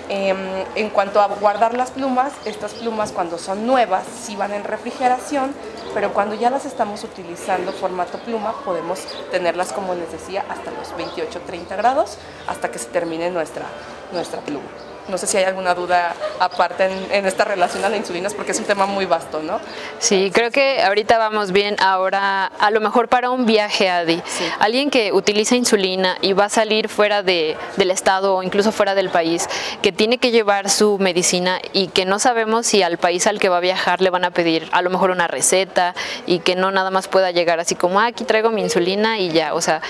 Em, 0.09 0.65
en 0.77 0.91
cuanto 0.91 1.21
a 1.21 1.27
guardar 1.27 1.75
las 1.75 1.91
plumas, 1.91 2.33
estas 2.45 2.75
plumas 2.75 3.11
cuando 3.11 3.39
son 3.39 3.67
nuevas 3.67 4.05
sí 4.07 4.37
van 4.37 4.53
en 4.53 4.63
refrigeración, 4.63 5.53
pero 5.95 6.13
cuando 6.13 6.37
ya 6.37 6.49
las 6.49 6.65
estamos 6.65 7.03
utilizando 7.03 7.73
formato 7.73 8.19
pluma 8.19 8.53
podemos 8.65 9.01
tenerlas, 9.33 9.73
como 9.73 9.95
les 9.95 10.13
decía, 10.13 10.45
hasta 10.49 10.71
los 10.71 10.95
28-30 10.95 11.77
grados 11.77 12.19
hasta 12.47 12.71
que 12.71 12.79
se 12.79 12.87
termine 12.87 13.31
nuestra, 13.31 13.65
nuestra 14.13 14.41
pluma. 14.43 14.86
No 15.09 15.19
sé 15.19 15.27
si 15.27 15.37
hay 15.37 15.45
alguna 15.45 15.75
duda 15.75 16.15
aparte 16.41 16.89
en, 17.11 17.27
esta 17.27 17.45
relación 17.45 17.85
a 17.85 17.89
la 17.89 17.97
insulina, 17.97 18.29
porque 18.35 18.53
es 18.53 18.59
un 18.59 18.65
tema 18.65 18.87
muy 18.87 19.07
vasto, 19.07 19.43
¿no? 19.43 19.61
Sí, 19.99 20.31
creo 20.33 20.51
que 20.51 20.83
ahorita 20.83 21.19
vamos 21.19 21.53
bien. 21.53 21.77
Ahora, 21.79 22.47
a 22.47 22.71
lo 22.71 22.81
mejor 22.81 23.09
para 23.09 23.31
un 23.31 23.47
viaje, 23.47 23.89
Adi, 23.89 24.23
alguien 24.59 24.91
que 24.91 25.13
utiliza 25.13 25.55
insulina 25.55 26.17
y 26.21 26.33
va 26.33 26.47
a 26.47 26.49
salir 26.49 26.89
fuera 26.89 27.23
de, 27.23 27.57
del 27.77 27.91
estado 27.91 28.37
o 28.37 28.43
incluso 28.43 28.73
fuera 28.73 28.95
del 28.95 29.11
país, 29.11 29.49
que 29.83 29.93
tiene 29.93 30.19
que 30.19 30.31
llevar 30.31 30.71
su 30.71 30.99
medicina 30.99 31.61
y 31.73 31.89
que 31.89 32.05
no 32.05 32.19
sabemos 32.19 32.67
si 32.67 32.83
al 32.83 32.99
país 32.99 33.27
al 33.27 33.39
que 33.39 33.49
va 33.49 33.59
a 33.59 33.61
viajar 33.61 34.01
le 34.01 34.11
van 34.11 34.25
a 34.25 34.31
pedir 34.31 34.69
a 34.73 34.83
lo 34.83 34.91
mejor 34.91 35.11
una 35.11 35.29
receta 35.29 35.95
y 36.27 36.41
que 36.41 36.57
no 36.57 36.71
nada 36.71 36.91
más 36.91 37.09
pueda 37.09 37.31
llegar 37.31 37.61
así 37.61 37.75
como, 37.75 38.01
ah, 38.01 38.07
aquí 38.07 38.25
traigo 38.25 38.51
mi 38.51 38.63
insulina 38.63 39.19
y 39.19 39.31
ya. 39.31 39.55
O 39.55 39.61
sea, 39.61 39.81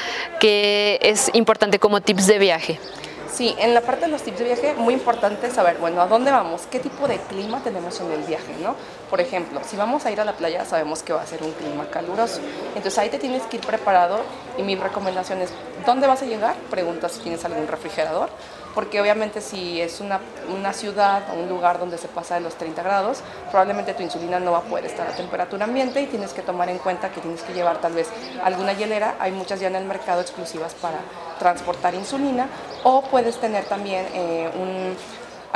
que 0.41 0.99
es 1.03 1.31
importante 1.35 1.79
como 1.79 2.01
tips 2.01 2.27
de 2.27 2.39
viaje. 2.39 2.81
Sí, 3.37 3.55
en 3.59 3.75
la 3.75 3.83
parte 3.83 4.07
de 4.07 4.11
los 4.11 4.23
tips 4.23 4.39
de 4.39 4.45
viaje, 4.47 4.75
muy 4.79 4.95
importante 4.95 5.51
saber, 5.51 5.77
bueno, 5.77 6.01
¿a 6.01 6.07
dónde 6.07 6.31
vamos? 6.31 6.63
¿Qué 6.71 6.81
tipo 6.81 7.07
de 7.07 7.19
clima 7.19 7.63
tenemos 7.63 8.01
en 8.01 8.11
el 8.11 8.23
viaje, 8.23 8.57
no? 8.63 8.75
Por 9.11 9.21
ejemplo, 9.21 9.61
si 9.63 9.77
vamos 9.77 10.07
a 10.07 10.11
ir 10.11 10.23
a 10.23 10.25
la 10.25 10.33
playa, 10.33 10.65
sabemos 10.65 11.03
que 11.03 11.13
va 11.13 11.21
a 11.21 11.27
ser 11.27 11.43
un 11.43 11.53
clima 11.53 11.85
caluroso. 11.91 12.41
Entonces 12.69 12.97
ahí 12.97 13.11
te 13.11 13.19
tienes 13.19 13.43
que 13.43 13.59
ir 13.59 13.67
preparado 13.67 14.21
y 14.57 14.63
mi 14.63 14.75
recomendación 14.75 15.43
es, 15.43 15.51
¿dónde 15.85 16.07
vas 16.07 16.23
a 16.23 16.25
llegar? 16.25 16.57
Pregunta 16.71 17.11
si 17.11 17.21
tienes 17.21 17.45
algún 17.45 17.69
refrigerador, 17.69 18.31
porque 18.77 19.01
obviamente 19.01 19.41
si 19.41 19.81
es 19.81 20.01
una, 20.03 20.21
una 20.55 20.75
ciudad 20.75 21.23
o 21.31 21.41
un 21.41 21.49
lugar 21.49 21.79
donde 21.79 21.97
se 21.97 22.09
pasa 22.09 22.35
de 22.35 22.43
los 22.43 22.57
30 22.57 22.83
grados, 22.83 23.23
probablemente 23.51 23.95
tu 23.95 24.03
insulina 24.03 24.39
no 24.39 24.53
va 24.53 24.59
a 24.59 24.63
poder 24.65 24.85
estar 24.85 25.09
a 25.09 25.17
temperatura 25.17 25.65
ambiente 25.65 26.03
y 26.03 26.07
tienes 26.07 26.35
que 26.35 26.43
tomar 26.43 26.69
en 26.69 26.77
cuenta 26.77 27.11
que 27.11 27.23
tienes 27.23 27.41
que 27.43 27.55
llevar 27.55 27.81
tal 27.81 27.95
vez 27.95 28.11
alguna 28.45 28.75
hielera. 28.75 29.15
Hay 29.19 29.33
muchas 29.33 29.61
ya 29.61 29.69
en 29.69 29.77
el 29.77 29.87
mercado 29.87 30.21
exclusivas 30.21 30.75
para 30.75 30.99
transportar 31.39 31.95
insulina 31.95 32.49
o 32.85 33.01
puedes 33.01 33.41
tener 33.41 33.65
también 33.65 34.05
eh, 34.13 34.51
un, 34.55 34.95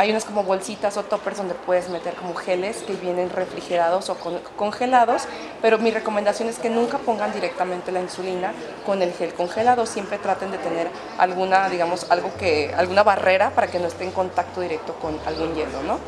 hay 0.00 0.10
unas 0.10 0.24
como 0.24 0.44
bolsitas 0.44 0.96
o 0.96 1.02
toppers 1.02 1.36
donde 1.36 1.52
puedes 1.52 1.90
meter 1.90 2.14
como 2.14 2.34
geles 2.34 2.78
que 2.86 2.94
vienen 2.94 3.28
refrigerados 3.28 4.08
o 4.08 4.16
congelados, 4.56 5.24
pero 5.60 5.76
mi 5.76 5.90
recomendación 5.90 6.48
es 6.48 6.58
que 6.58 6.70
nunca 6.70 6.96
pongan 6.96 7.34
directamente 7.34 7.92
la 7.92 8.00
insulina 8.00 8.54
con 8.86 9.02
el 9.02 9.12
gel 9.12 9.34
congelado, 9.34 9.84
siempre 9.84 10.16
traten 10.16 10.52
de 10.52 10.56
tener 10.56 10.88
alguna, 11.18 11.68
digamos, 11.68 12.10
algo 12.10 12.32
que, 12.38 12.72
alguna 12.74 13.02
barrera 13.02 13.50
para 13.50 13.66
que 13.66 13.78
no 13.78 13.88
esté 13.88 14.04
en 14.04 14.12
contacto 14.12 14.62
directo 14.62 14.94
con 14.94 15.20
algún 15.26 15.54
hielo, 15.54 15.82
¿no? 15.82 15.98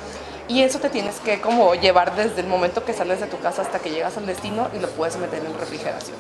Y 0.48 0.62
eso 0.62 0.78
te 0.78 0.88
tienes 0.88 1.20
que 1.20 1.42
como 1.42 1.74
llevar 1.74 2.16
desde 2.16 2.40
el 2.40 2.46
momento 2.46 2.86
que 2.86 2.94
sales 2.94 3.20
de 3.20 3.26
tu 3.26 3.40
casa 3.40 3.60
hasta 3.60 3.78
que 3.78 3.90
llegas 3.90 4.16
al 4.16 4.24
destino 4.24 4.68
y 4.74 4.78
lo 4.78 4.88
puedes 4.88 5.18
meter 5.18 5.44
en 5.44 5.52
refrigeración. 5.60 6.16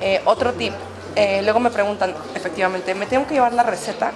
Eh, 0.00 0.22
otro 0.24 0.54
tip, 0.54 0.72
eh, 1.14 1.42
luego 1.42 1.60
me 1.60 1.68
preguntan, 1.68 2.14
efectivamente, 2.34 2.94
¿me 2.94 3.04
tengo 3.04 3.26
que 3.26 3.34
llevar 3.34 3.52
la 3.52 3.64
receta? 3.64 4.12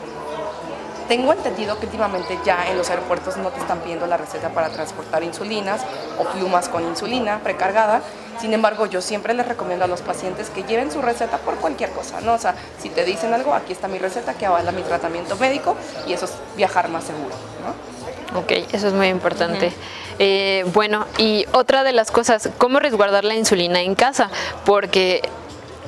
Tengo 1.09 1.33
entendido 1.33 1.79
que 1.79 1.87
últimamente 1.87 2.39
ya 2.45 2.69
en 2.69 2.77
los 2.77 2.91
aeropuertos 2.91 3.37
no 3.37 3.51
te 3.51 3.61
están 3.61 3.79
pidiendo 3.81 4.07
la 4.07 4.17
receta 4.17 4.49
para 4.51 4.71
transportar 4.71 5.23
insulinas 5.23 5.83
o 6.19 6.25
plumas 6.25 6.69
con 6.69 6.83
insulina 6.85 7.41
precargada. 7.45 8.03
Sin 8.41 8.53
embargo, 8.53 8.87
yo 8.87 9.01
siempre 9.01 9.33
les 9.33 9.47
recomiendo 9.47 9.85
a 9.85 9.89
los 9.89 10.03
pacientes 10.03 10.51
que 10.51 10.65
lleven 10.65 10.91
su 10.91 11.01
receta 11.03 11.39
por 11.39 11.57
cualquier 11.57 11.91
cosa, 11.91 12.21
¿no? 12.21 12.35
O 12.35 12.39
sea, 12.39 12.55
si 12.81 12.91
te 12.91 13.05
dicen 13.05 13.33
algo, 13.33 13.55
aquí 13.55 13.73
está 13.73 13.89
mi 13.89 13.99
receta 13.99 14.35
que 14.35 14.47
avala 14.47 14.73
mi 14.73 14.83
tratamiento 14.83 15.37
médico 15.37 15.77
y 16.07 16.13
eso 16.13 16.27
es 16.27 16.33
viajar 16.57 16.89
más 16.89 17.05
seguro, 17.05 17.35
¿no? 17.65 17.97
Ok, 18.41 18.53
eso 18.73 18.89
es 18.89 18.93
muy 18.93 19.07
importante. 19.07 19.73
Eh, 20.19 20.65
bueno, 20.75 21.07
y 21.19 21.47
otra 21.53 21.85
de 21.85 21.93
las 21.93 22.11
cosas, 22.11 22.51
¿cómo 22.59 22.81
resguardar 22.81 23.25
la 23.25 23.35
insulina 23.35 23.81
en 23.81 23.95
casa? 23.95 24.29
Porque 24.65 25.23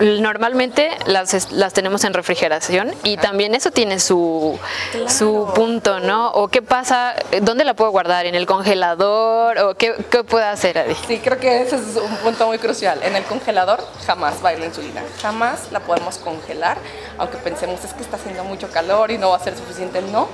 normalmente 0.00 0.90
las, 1.06 1.52
las 1.52 1.72
tenemos 1.72 2.04
en 2.04 2.14
refrigeración 2.14 2.94
y 3.04 3.16
también 3.16 3.54
eso 3.54 3.70
tiene 3.70 4.00
su, 4.00 4.58
su 5.06 5.50
punto, 5.54 6.00
¿no? 6.00 6.30
O 6.30 6.48
qué 6.48 6.62
pasa, 6.62 7.14
¿dónde 7.42 7.64
la 7.64 7.74
puedo 7.74 7.90
guardar? 7.90 8.26
¿En 8.26 8.34
el 8.34 8.46
congelador? 8.46 9.58
¿O 9.58 9.74
qué, 9.74 9.94
qué 10.10 10.24
puedo 10.24 10.44
hacer, 10.46 10.78
Adi? 10.78 10.94
Sí, 11.06 11.18
creo 11.18 11.38
que 11.38 11.62
ese 11.62 11.76
es 11.76 11.96
un 11.96 12.16
punto 12.18 12.46
muy 12.46 12.58
crucial. 12.58 13.00
En 13.02 13.16
el 13.16 13.24
congelador 13.24 13.80
jamás 14.06 14.44
va 14.44 14.50
a 14.50 14.52
ir 14.54 14.60
la 14.60 14.66
insulina, 14.66 15.02
jamás 15.20 15.72
la 15.72 15.80
podemos 15.80 16.18
congelar, 16.18 16.78
aunque 17.18 17.38
pensemos 17.38 17.84
es 17.84 17.92
que 17.92 18.02
está 18.02 18.16
haciendo 18.16 18.44
mucho 18.44 18.70
calor 18.70 19.10
y 19.10 19.18
no 19.18 19.30
va 19.30 19.36
a 19.36 19.40
ser 19.40 19.56
suficiente, 19.56 20.00
no 20.02 20.28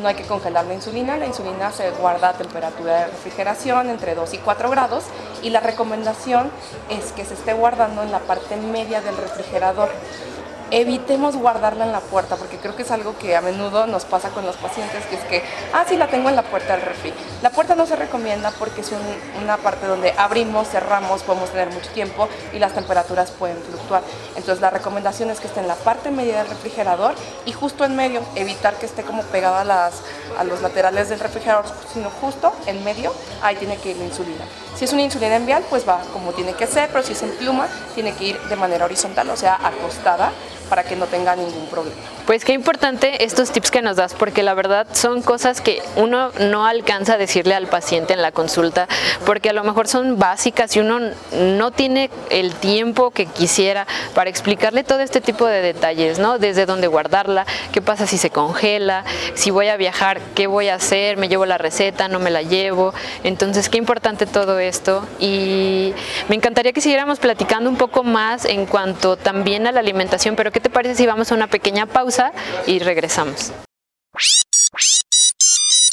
no 0.00 0.08
hay 0.08 0.14
que 0.14 0.24
congelar 0.24 0.64
la 0.66 0.74
insulina, 0.74 1.16
la 1.16 1.26
insulina 1.26 1.70
se 1.72 1.90
guarda 1.90 2.30
a 2.30 2.32
temperatura 2.34 3.00
de 3.00 3.06
refrigeración 3.06 3.90
entre 3.90 4.14
2 4.14 4.34
y 4.34 4.38
4 4.38 4.70
grados 4.70 5.04
y 5.42 5.50
la 5.50 5.60
recomendación 5.60 6.50
es 6.88 7.12
que 7.12 7.24
se 7.24 7.34
esté 7.34 7.52
guardando 7.52 8.02
en 8.02 8.12
la 8.12 8.20
parte 8.20 8.56
media 8.56 9.00
del 9.00 9.16
refrigerador 9.16 9.90
evitemos 10.72 11.36
guardarla 11.36 11.84
en 11.84 11.92
la 11.92 12.00
puerta, 12.00 12.36
porque 12.36 12.56
creo 12.56 12.74
que 12.74 12.82
es 12.82 12.90
algo 12.90 13.16
que 13.18 13.36
a 13.36 13.42
menudo 13.42 13.86
nos 13.86 14.06
pasa 14.06 14.30
con 14.30 14.46
los 14.46 14.56
pacientes, 14.56 15.04
que 15.04 15.16
es 15.16 15.24
que, 15.24 15.42
ah, 15.74 15.84
sí, 15.86 15.98
la 15.98 16.08
tengo 16.08 16.30
en 16.30 16.36
la 16.36 16.42
puerta 16.42 16.72
del 16.72 16.80
refri. 16.80 17.12
La 17.42 17.50
puerta 17.50 17.74
no 17.74 17.84
se 17.84 17.94
recomienda 17.94 18.50
porque 18.58 18.80
es 18.80 18.90
una 19.40 19.58
parte 19.58 19.86
donde 19.86 20.14
abrimos, 20.16 20.68
cerramos, 20.68 21.22
podemos 21.24 21.50
tener 21.50 21.68
mucho 21.70 21.90
tiempo 21.90 22.26
y 22.54 22.58
las 22.58 22.72
temperaturas 22.72 23.30
pueden 23.32 23.58
fluctuar. 23.58 24.02
Entonces 24.34 24.62
la 24.62 24.70
recomendación 24.70 25.28
es 25.28 25.40
que 25.40 25.46
esté 25.46 25.60
en 25.60 25.68
la 25.68 25.74
parte 25.74 26.10
media 26.10 26.38
del 26.38 26.48
refrigerador 26.48 27.14
y 27.44 27.52
justo 27.52 27.84
en 27.84 27.94
medio, 27.94 28.22
evitar 28.34 28.74
que 28.76 28.86
esté 28.86 29.02
como 29.02 29.22
pegada 29.24 29.60
a, 29.60 29.64
las, 29.64 30.00
a 30.38 30.44
los 30.44 30.62
laterales 30.62 31.10
del 31.10 31.20
refrigerador, 31.20 31.66
sino 31.92 32.08
justo 32.08 32.50
en 32.64 32.82
medio, 32.82 33.12
ahí 33.42 33.56
tiene 33.56 33.76
que 33.76 33.90
ir 33.90 33.98
la 33.98 34.04
insulina. 34.04 34.46
Si 34.74 34.86
es 34.86 34.92
una 34.94 35.02
insulina 35.02 35.36
en 35.36 35.44
vial, 35.44 35.64
pues 35.68 35.86
va 35.86 36.00
como 36.14 36.32
tiene 36.32 36.54
que 36.54 36.66
ser, 36.66 36.88
pero 36.88 37.04
si 37.04 37.12
es 37.12 37.22
en 37.22 37.32
pluma, 37.32 37.68
tiene 37.94 38.14
que 38.14 38.24
ir 38.24 38.40
de 38.40 38.56
manera 38.56 38.86
horizontal, 38.86 39.28
o 39.28 39.36
sea, 39.36 39.58
acostada 39.62 40.32
para 40.68 40.84
que 40.84 40.96
no 40.96 41.06
tenga 41.06 41.36
ningún 41.36 41.66
problema. 41.66 42.00
Pues 42.26 42.44
qué 42.44 42.52
importante 42.52 43.24
estos 43.24 43.50
tips 43.50 43.72
que 43.72 43.82
nos 43.82 43.96
das, 43.96 44.14
porque 44.14 44.44
la 44.44 44.54
verdad 44.54 44.86
son 44.92 45.22
cosas 45.22 45.60
que 45.60 45.82
uno 45.96 46.30
no 46.38 46.66
alcanza 46.66 47.14
a 47.14 47.18
decirle 47.18 47.54
al 47.54 47.66
paciente 47.66 48.12
en 48.12 48.22
la 48.22 48.30
consulta, 48.30 48.86
porque 49.26 49.50
a 49.50 49.52
lo 49.52 49.64
mejor 49.64 49.88
son 49.88 50.20
básicas 50.20 50.76
y 50.76 50.80
uno 50.80 51.00
no 51.32 51.70
tiene 51.72 52.10
el 52.30 52.54
tiempo 52.54 53.10
que 53.10 53.26
quisiera 53.26 53.88
para 54.14 54.30
explicarle 54.30 54.84
todo 54.84 55.00
este 55.00 55.20
tipo 55.20 55.46
de 55.46 55.62
detalles, 55.62 56.20
¿no? 56.20 56.38
Desde 56.38 56.64
dónde 56.64 56.86
guardarla, 56.86 57.44
qué 57.72 57.82
pasa 57.82 58.06
si 58.06 58.18
se 58.18 58.30
congela, 58.30 59.04
si 59.34 59.50
voy 59.50 59.66
a 59.66 59.76
viajar, 59.76 60.20
qué 60.36 60.46
voy 60.46 60.68
a 60.68 60.76
hacer, 60.76 61.16
me 61.16 61.28
llevo 61.28 61.44
la 61.44 61.58
receta, 61.58 62.06
no 62.06 62.20
me 62.20 62.30
la 62.30 62.42
llevo. 62.42 62.94
Entonces, 63.24 63.68
qué 63.68 63.78
importante 63.78 64.26
todo 64.26 64.60
esto 64.60 65.04
y 65.18 65.92
me 66.28 66.36
encantaría 66.36 66.72
que 66.72 66.80
siguiéramos 66.80 67.18
platicando 67.18 67.68
un 67.68 67.76
poco 67.76 68.04
más 68.04 68.44
en 68.44 68.66
cuanto 68.66 69.16
también 69.16 69.66
a 69.66 69.72
la 69.72 69.80
alimentación, 69.80 70.36
pero 70.36 70.52
¿qué 70.52 70.60
te 70.60 70.70
parece 70.70 70.94
si 70.94 71.06
vamos 71.06 71.32
a 71.32 71.34
una 71.34 71.48
pequeña 71.48 71.86
pausa 71.86 72.21
y 72.66 72.78
regresamos? 72.78 73.52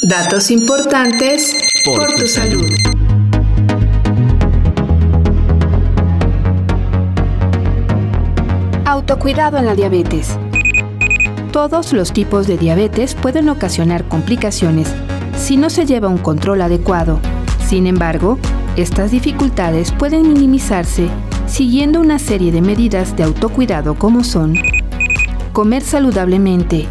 Datos 0.01 0.49
importantes 0.49 1.53
por, 1.83 2.07
tu 2.15 2.25
salud. 2.25 2.69
Autocuidado 8.85 9.57
en 9.57 9.65
la 9.65 9.75
diabetes. 9.75 10.37
Todos 11.51 11.91
los 11.93 12.13
tipos 12.13 12.47
de 12.47 12.57
diabetes 12.57 13.15
pueden 13.15 13.49
ocasionar 13.49 14.05
complicaciones 14.05 14.87
si 15.37 15.57
no 15.57 15.69
se 15.69 15.85
lleva 15.85 16.07
un 16.07 16.17
control 16.17 16.61
adecuado. 16.61 17.19
Sin 17.67 17.85
embargo, 17.85 18.39
estas 18.77 19.11
dificultades 19.11 19.91
pueden 19.91 20.33
minimizarse 20.33 21.09
siguiendo 21.47 21.99
una 21.99 22.19
serie 22.19 22.51
de 22.51 22.61
medidas 22.61 23.17
de 23.17 23.23
autocuidado 23.23 23.95
como 23.95 24.23
son 24.23 24.55
comer 25.59 25.83
saludablemente, 25.83 26.87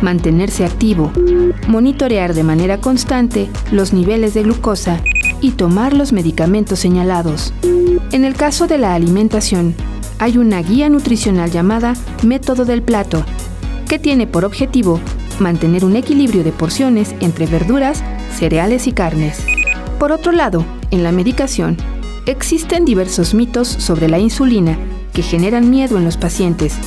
mantenerse 0.00 0.64
activo, 0.64 1.10
monitorear 1.66 2.34
de 2.34 2.44
manera 2.44 2.78
constante 2.78 3.50
los 3.72 3.92
niveles 3.92 4.32
de 4.32 4.44
glucosa 4.44 5.02
y 5.40 5.50
tomar 5.50 5.92
los 5.92 6.12
medicamentos 6.12 6.78
señalados. 6.78 7.52
En 8.12 8.24
el 8.24 8.34
caso 8.34 8.68
de 8.68 8.78
la 8.78 8.94
alimentación, 8.94 9.74
hay 10.20 10.38
una 10.38 10.62
guía 10.62 10.88
nutricional 10.88 11.50
llamada 11.50 11.94
Método 12.22 12.64
del 12.64 12.82
Plato, 12.82 13.24
que 13.88 13.98
tiene 13.98 14.28
por 14.28 14.44
objetivo 14.44 15.00
mantener 15.40 15.84
un 15.84 15.96
equilibrio 15.96 16.44
de 16.44 16.52
porciones 16.52 17.16
entre 17.18 17.46
verduras, 17.46 18.04
cereales 18.38 18.86
y 18.86 18.92
carnes. 18.92 19.44
Por 19.98 20.12
otro 20.12 20.30
lado, 20.30 20.64
en 20.92 21.02
la 21.02 21.10
medicación, 21.10 21.76
existen 22.26 22.84
diversos 22.84 23.34
mitos 23.34 23.66
sobre 23.66 24.08
la 24.08 24.20
insulina 24.20 24.78
que 25.12 25.22
generan 25.22 25.70
miedo 25.70 25.98
en 25.98 26.04
los 26.04 26.16
pacientes, 26.16 26.78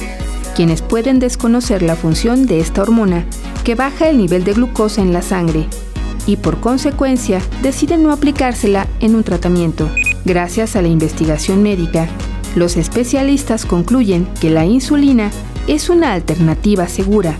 quienes 0.56 0.82
pueden 0.82 1.20
desconocer 1.20 1.82
la 1.82 1.96
función 1.96 2.46
de 2.46 2.60
esta 2.60 2.82
hormona 2.82 3.26
que 3.64 3.76
baja 3.76 4.10
el 4.10 4.18
nivel 4.18 4.44
de 4.44 4.54
glucosa 4.54 5.02
en 5.02 5.14
la 5.14 5.22
sangre 5.22 5.68
y 6.26 6.38
por 6.38 6.60
consecuencia 6.60 7.42
deciden 7.62 8.04
no 8.04 8.12
aplicársela 8.12 8.88
en 9.00 9.16
un 9.16 9.24
tratamiento. 9.24 9.90
Gracias 10.24 10.76
a 10.76 10.82
la 10.82 10.88
investigación 10.88 11.62
médica, 11.62 12.08
los 12.56 12.78
especialistas 12.78 13.66
concluyen 13.66 14.28
que 14.40 14.50
la 14.50 14.66
insulina 14.66 15.30
es 15.68 15.90
una 15.90 16.14
alternativa 16.14 16.88
segura, 16.88 17.38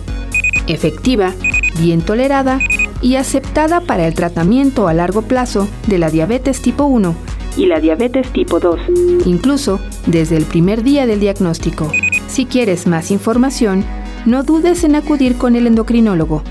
efectiva, 0.68 1.34
bien 1.80 2.02
tolerada 2.02 2.60
y 3.02 3.16
aceptada 3.16 3.82
para 3.82 4.08
el 4.08 4.14
tratamiento 4.14 4.88
a 4.88 4.94
largo 4.94 5.22
plazo 5.22 5.68
de 5.88 5.98
la 5.98 6.10
diabetes 6.10 6.62
tipo 6.62 6.86
1 6.86 7.16
y 7.58 7.68
la 7.68 7.80
diabetes 7.80 8.32
tipo 8.32 8.60
2, 8.60 8.80
incluso 9.26 9.80
desde 10.06 10.36
el 10.36 10.44
primer 10.44 10.84
día 10.84 11.06
del 11.06 11.20
diagnóstico. 11.20 11.90
Si 12.28 12.46
quieres 12.46 12.88
más 12.88 13.12
información, 13.12 13.86
no 14.26 14.44
dudes 14.44 14.84
en 14.84 14.96
acudir 14.96 15.38
con 15.38 15.56
el 15.56 15.68
endocrinólogo, 15.68 16.44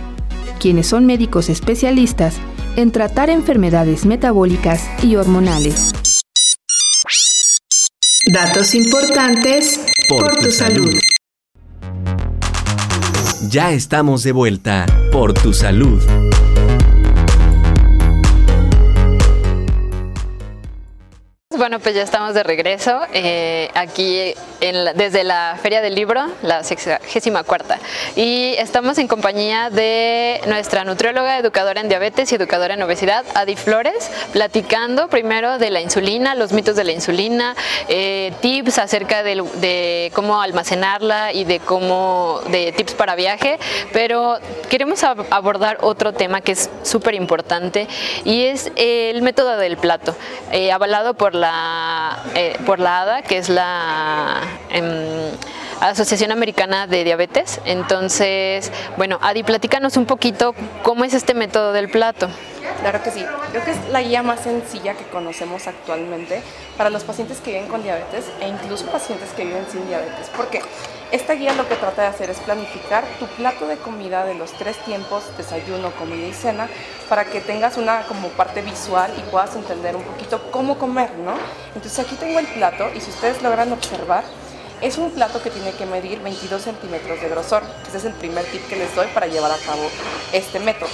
quienes 0.60 0.86
son 0.86 1.06
médicos 1.06 1.48
especialistas 1.48 2.36
en 2.76 2.90
tratar 2.90 3.30
enfermedades 3.30 4.06
metabólicas 4.06 4.88
y 5.02 5.16
hormonales. 5.16 5.90
Datos 8.32 8.74
importantes 8.74 9.80
por, 10.08 10.36
tu, 10.38 10.50
salud. 10.50 10.92
Ya 13.50 13.72
estamos 13.72 14.22
de 14.22 14.32
vuelta 14.32 14.86
por 15.12 15.34
tu 15.34 15.52
salud. 15.52 16.02
Bueno, 21.56 21.78
pues 21.78 21.94
ya 21.94 22.02
estamos 22.02 22.34
de 22.34 22.42
regreso 22.42 23.00
eh, 23.12 23.70
aquí 23.74 24.34
desde 24.96 25.24
la 25.24 25.58
Feria 25.62 25.82
del 25.82 25.94
Libro, 25.94 26.26
la 26.42 26.64
64 26.64 27.76
y 28.16 28.54
estamos 28.56 28.96
en 28.98 29.08
compañía 29.08 29.68
de 29.68 30.40
nuestra 30.46 30.84
nutrióloga, 30.84 31.38
educadora 31.38 31.80
en 31.82 31.88
diabetes 31.88 32.32
y 32.32 32.36
educadora 32.36 32.74
en 32.74 32.82
obesidad, 32.82 33.24
Adi 33.34 33.56
Flores, 33.56 34.10
platicando 34.32 35.08
primero 35.08 35.58
de 35.58 35.70
la 35.70 35.80
insulina, 35.82 36.34
los 36.34 36.52
mitos 36.52 36.76
de 36.76 36.84
la 36.84 36.92
insulina, 36.92 37.54
eh, 37.88 38.32
tips 38.40 38.78
acerca 38.78 39.22
de, 39.22 40.10
cómo 40.14 40.40
almacenarla 40.40 41.32
y 41.32 41.44
de 41.44 41.60
cómo, 41.60 42.40
de 42.48 42.72
tips 42.72 42.94
para 42.94 43.14
viaje, 43.16 43.58
pero 43.92 44.38
queremos 44.70 45.04
abordar 45.04 45.78
otro 45.82 46.14
tema 46.14 46.40
que 46.40 46.52
es 46.52 46.70
súper 46.82 47.14
importante 47.14 47.86
y 48.24 48.44
es 48.44 48.72
el 48.76 49.20
método 49.20 49.58
del 49.58 49.76
plato, 49.76 50.16
eh, 50.52 50.72
avalado 50.72 51.14
por 51.14 51.34
la 51.34 51.43
eh, 52.34 52.56
por 52.66 52.78
la 52.78 53.02
ADA, 53.02 53.22
que 53.22 53.38
es 53.38 53.48
la 53.48 54.40
em, 54.70 55.30
Asociación 55.80 56.32
Americana 56.32 56.86
de 56.86 57.04
Diabetes. 57.04 57.60
Entonces, 57.64 58.72
bueno, 58.96 59.18
Adi, 59.22 59.42
platícanos 59.42 59.96
un 59.96 60.06
poquito 60.06 60.54
cómo 60.82 61.04
es 61.04 61.14
este 61.14 61.34
método 61.34 61.72
del 61.72 61.88
plato. 61.90 62.28
Claro 62.80 63.02
que 63.02 63.10
sí, 63.10 63.24
creo 63.50 63.64
que 63.64 63.70
es 63.70 63.88
la 63.90 64.02
guía 64.02 64.22
más 64.22 64.40
sencilla 64.40 64.94
que 64.94 65.04
conocemos 65.04 65.66
actualmente 65.66 66.42
para 66.76 66.90
los 66.90 67.04
pacientes 67.04 67.40
que 67.40 67.52
viven 67.52 67.68
con 67.68 67.82
diabetes 67.82 68.26
e 68.40 68.48
incluso 68.48 68.86
pacientes 68.86 69.30
que 69.30 69.44
viven 69.44 69.66
sin 69.70 69.86
diabetes. 69.88 70.28
¿Por 70.30 70.48
qué? 70.48 70.60
Esta 71.12 71.34
guía 71.34 71.54
lo 71.54 71.68
que 71.68 71.76
trata 71.76 72.02
de 72.02 72.08
hacer 72.08 72.30
es 72.30 72.38
planificar 72.38 73.04
tu 73.18 73.26
plato 73.26 73.66
de 73.68 73.76
comida 73.76 74.24
de 74.24 74.34
los 74.34 74.52
tres 74.52 74.76
tiempos, 74.84 75.24
desayuno, 75.36 75.92
comida 75.92 76.26
y 76.26 76.32
cena, 76.32 76.68
para 77.08 77.24
que 77.24 77.40
tengas 77.40 77.76
una 77.76 78.02
como 78.06 78.28
parte 78.28 78.62
visual 78.62 79.12
y 79.16 79.30
puedas 79.30 79.54
entender 79.54 79.94
un 79.94 80.02
poquito 80.02 80.50
cómo 80.50 80.78
comer, 80.78 81.10
¿no? 81.18 81.34
Entonces 81.74 81.98
aquí 82.00 82.16
tengo 82.16 82.38
el 82.38 82.46
plato 82.46 82.90
y 82.94 83.00
si 83.00 83.10
ustedes 83.10 83.42
logran 83.42 83.72
observar, 83.72 84.24
es 84.80 84.98
un 84.98 85.12
plato 85.12 85.40
que 85.40 85.50
tiene 85.50 85.72
que 85.72 85.86
medir 85.86 86.20
22 86.20 86.62
centímetros 86.62 87.20
de 87.20 87.28
grosor. 87.28 87.62
Ese 87.86 87.98
es 87.98 88.04
el 88.06 88.14
primer 88.14 88.44
tip 88.46 88.66
que 88.68 88.76
les 88.76 88.94
doy 88.94 89.06
para 89.08 89.26
llevar 89.26 89.52
a 89.52 89.58
cabo 89.58 89.88
este 90.32 90.58
método. 90.58 90.90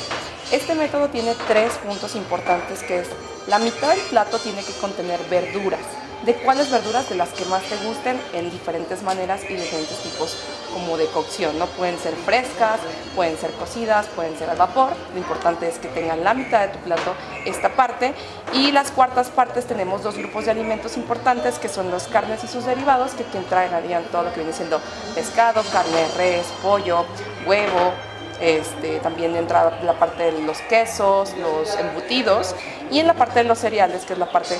Este 0.52 0.74
método 0.74 1.08
tiene 1.08 1.34
tres 1.46 1.72
puntos 1.78 2.14
importantes 2.14 2.82
que 2.82 3.00
es 3.00 3.08
la 3.46 3.58
mitad 3.58 3.88
del 3.88 4.00
plato 4.00 4.38
tiene 4.38 4.62
que 4.62 4.72
contener 4.74 5.18
verduras 5.30 5.80
de 6.24 6.34
cuáles 6.34 6.70
verduras 6.70 7.08
de 7.08 7.14
las 7.14 7.30
que 7.30 7.44
más 7.46 7.62
te 7.62 7.76
gusten 7.76 8.20
en 8.34 8.50
diferentes 8.50 9.02
maneras 9.02 9.42
y 9.48 9.54
diferentes 9.54 9.98
tipos 9.98 10.36
como 10.72 10.96
de 10.96 11.06
cocción, 11.06 11.58
¿no? 11.58 11.66
Pueden 11.66 11.98
ser 11.98 12.14
frescas, 12.14 12.80
pueden 13.16 13.36
ser 13.38 13.50
cocidas, 13.52 14.06
pueden 14.08 14.36
ser 14.38 14.50
al 14.50 14.56
vapor. 14.56 14.90
Lo 15.12 15.18
importante 15.18 15.68
es 15.68 15.78
que 15.78 15.88
tengan 15.88 16.22
la 16.22 16.34
mitad 16.34 16.66
de 16.66 16.68
tu 16.68 16.78
plato 16.80 17.14
esta 17.44 17.70
parte. 17.70 18.14
Y 18.52 18.72
las 18.72 18.90
cuartas 18.90 19.28
partes 19.28 19.66
tenemos 19.66 20.02
dos 20.02 20.16
grupos 20.16 20.44
de 20.44 20.50
alimentos 20.50 20.96
importantes 20.96 21.58
que 21.58 21.68
son 21.68 21.90
los 21.90 22.04
carnes 22.04 22.44
y 22.44 22.48
sus 22.48 22.66
derivados, 22.66 23.12
que 23.12 23.24
aquí 23.24 23.38
entrarían 23.38 24.04
todo 24.04 24.24
lo 24.24 24.30
que 24.30 24.40
viene 24.40 24.52
siendo 24.52 24.80
pescado, 25.14 25.62
carne 25.72 26.06
res, 26.16 26.46
pollo, 26.62 27.04
huevo, 27.46 27.92
este, 28.40 29.00
también 29.00 29.36
entra 29.36 29.78
la 29.82 29.94
parte 29.94 30.32
de 30.32 30.42
los 30.42 30.58
quesos, 30.62 31.34
los 31.36 31.76
embutidos 31.76 32.54
y 32.90 32.98
en 32.98 33.06
la 33.06 33.14
parte 33.14 33.40
de 33.40 33.44
los 33.44 33.58
cereales, 33.58 34.04
que 34.04 34.14
es 34.14 34.18
la 34.18 34.30
parte 34.30 34.56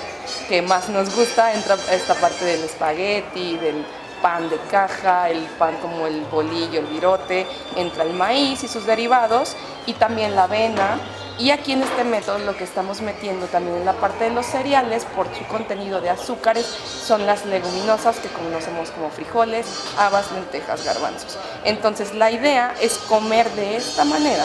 que 0.49 0.63
más 0.63 0.89
nos 0.89 1.15
gusta, 1.15 1.55
entra 1.55 1.77
esta 1.91 2.15
parte 2.15 2.45
del 2.45 2.63
espagueti, 2.65 3.57
del 3.57 3.85
pan 4.21 4.49
de 4.51 4.59
caja, 4.71 5.31
el 5.31 5.45
pan 5.59 5.77
como 5.81 6.07
el 6.07 6.21
bolillo, 6.27 6.81
el 6.81 6.87
virote, 6.87 7.47
entra 7.77 8.05
el 8.05 8.13
maíz 8.13 8.63
y 8.63 8.69
sus 8.69 8.87
derivados 8.87 9.57
y 9.87 9.95
también 9.95 10.37
la 10.37 10.45
avena, 10.45 10.99
y 11.41 11.51
aquí 11.51 11.73
en 11.73 11.83
este 11.83 12.05
método 12.05 12.39
lo 12.41 12.55
que 12.55 12.65
estamos 12.65 13.01
metiendo 13.01 13.47
también 13.47 13.77
en 13.79 13.85
la 13.87 13.95
parte 13.95 14.25
de 14.25 14.31
los 14.31 14.45
cereales 14.45 15.07
por 15.17 15.27
su 15.35 15.45
contenido 15.47 16.01
de 16.01 16.11
azúcares 16.11 16.67
son 16.67 17.27
las 17.27 17.47
leguminosas 17.47 18.19
que 18.19 18.29
conocemos 18.29 18.91
como 18.91 19.11
frijoles, 19.11 19.67
habas, 19.97 20.31
lentejas, 20.33 20.85
garbanzos. 20.85 21.39
Entonces 21.65 22.15
la 22.15 22.31
idea 22.31 22.75
es 22.81 22.99
comer 22.99 23.51
de 23.53 23.77
esta 23.77 24.05
manera 24.05 24.45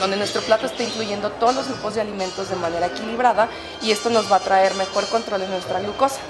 donde 0.00 0.16
nuestro 0.16 0.40
plato 0.42 0.66
está 0.66 0.82
incluyendo 0.82 1.30
todos 1.32 1.54
los 1.54 1.68
grupos 1.68 1.94
de 1.94 2.00
alimentos 2.00 2.48
de 2.48 2.56
manera 2.56 2.86
equilibrada 2.86 3.48
y 3.82 3.90
esto 3.90 4.08
nos 4.08 4.30
va 4.32 4.36
a 4.36 4.40
traer 4.40 4.74
mejor 4.74 5.06
control 5.08 5.42
de 5.42 5.48
nuestra 5.48 5.80
glucosa. 5.80 6.20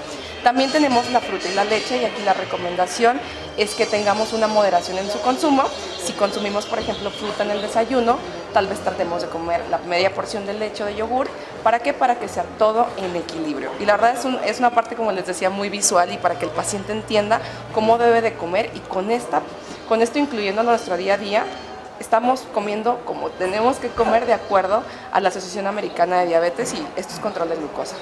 También 0.43 0.71
tenemos 0.71 1.09
la 1.09 1.21
fruta 1.21 1.47
y 1.49 1.55
la 1.55 1.63
leche 1.63 1.97
y 1.97 2.05
aquí 2.05 2.21
la 2.23 2.33
recomendación 2.33 3.19
es 3.57 3.75
que 3.75 3.85
tengamos 3.85 4.33
una 4.33 4.47
moderación 4.47 4.97
en 4.97 5.09
su 5.09 5.19
consumo. 5.21 5.63
Si 6.03 6.13
consumimos, 6.13 6.65
por 6.65 6.79
ejemplo, 6.79 7.09
fruta 7.09 7.43
en 7.43 7.51
el 7.51 7.61
desayuno, 7.61 8.17
tal 8.53 8.67
vez 8.67 8.79
tratemos 8.79 9.21
de 9.21 9.29
comer 9.29 9.61
la 9.69 9.77
media 9.79 10.13
porción 10.13 10.45
de 10.45 10.53
leche 10.53 10.83
o 10.83 10.85
de 10.85 10.95
yogur. 10.95 11.27
¿Para 11.63 11.79
qué? 11.79 11.93
Para 11.93 12.19
que 12.19 12.27
sea 12.27 12.45
todo 12.57 12.87
en 12.97 13.15
equilibrio. 13.15 13.71
Y 13.79 13.85
la 13.85 13.97
verdad 13.97 14.15
es, 14.15 14.49
es 14.49 14.59
una 14.59 14.71
parte, 14.71 14.95
como 14.95 15.11
les 15.11 15.25
decía, 15.25 15.49
muy 15.49 15.69
visual 15.69 16.11
y 16.11 16.17
para 16.17 16.37
que 16.37 16.45
el 16.45 16.51
paciente 16.51 16.91
entienda 16.91 17.41
cómo 17.73 17.97
debe 17.97 18.21
de 18.21 18.33
comer 18.33 18.71
y 18.75 18.79
con, 18.79 19.11
esta, 19.11 19.41
con 19.87 20.01
esto 20.01 20.19
incluyendo 20.19 20.63
nuestro 20.63 20.97
día 20.97 21.15
a 21.15 21.17
día, 21.17 21.45
estamos 21.99 22.41
comiendo 22.53 22.99
como 23.05 23.29
tenemos 23.29 23.77
que 23.77 23.89
comer 23.89 24.25
de 24.25 24.33
acuerdo 24.33 24.83
a 25.11 25.19
la 25.19 25.29
Asociación 25.29 25.67
Americana 25.67 26.19
de 26.19 26.27
Diabetes 26.27 26.73
y 26.73 26.85
esto 26.95 27.13
es 27.13 27.19
control 27.19 27.49
de 27.49 27.55
glucosa. 27.55 27.95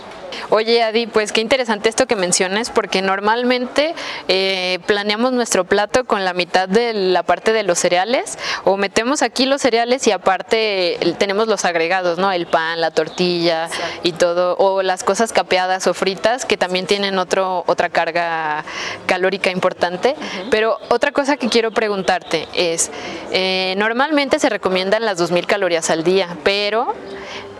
Oye, 0.50 0.84
Adi, 0.84 1.08
pues 1.08 1.32
qué 1.32 1.42
interesante 1.42 1.90
esto 1.90 2.06
que 2.06 2.16
menciones, 2.16 2.70
porque 2.70 3.02
normalmente 3.02 3.96
eh, 4.28 4.80
planeamos 4.86 5.34
nuestro 5.34 5.66
plato 5.66 6.06
con 6.06 6.26
la 6.26 6.34
mitad 6.34 6.68
de 6.68 6.94
la 6.94 7.24
parte 7.24 7.54
de 7.54 7.64
los 7.64 7.80
cereales, 7.80 8.38
o 8.64 8.78
metemos 8.78 9.22
aquí 9.22 9.46
los 9.46 9.62
cereales 9.62 10.06
y 10.08 10.12
aparte 10.12 10.98
tenemos 11.18 11.48
los 11.48 11.66
agregados, 11.66 12.18
¿no? 12.18 12.32
El 12.32 12.48
pan, 12.48 12.82
la 12.82 12.92
tortilla 12.92 13.70
y 14.04 14.14
todo, 14.14 14.56
o 14.58 14.82
las 14.82 15.04
cosas 15.04 15.34
capeadas 15.34 15.88
o 15.88 15.94
fritas, 15.94 16.46
que 16.46 16.58
también 16.58 16.86
tienen 16.86 17.18
otro, 17.18 17.64
otra 17.68 17.90
carga 17.90 18.64
calórica 19.06 19.52
importante. 19.52 20.16
Pero 20.50 20.78
otra 20.90 21.12
cosa 21.12 21.38
que 21.38 21.50
quiero 21.50 21.72
preguntarte 21.72 22.48
es, 22.54 22.92
eh, 23.32 23.76
normalmente 23.78 24.40
se 24.40 24.50
recomiendan 24.50 25.06
las 25.06 25.20
2.000 25.20 25.46
calorías 25.46 25.90
al 25.90 26.04
día, 26.04 26.28
pero 26.44 26.94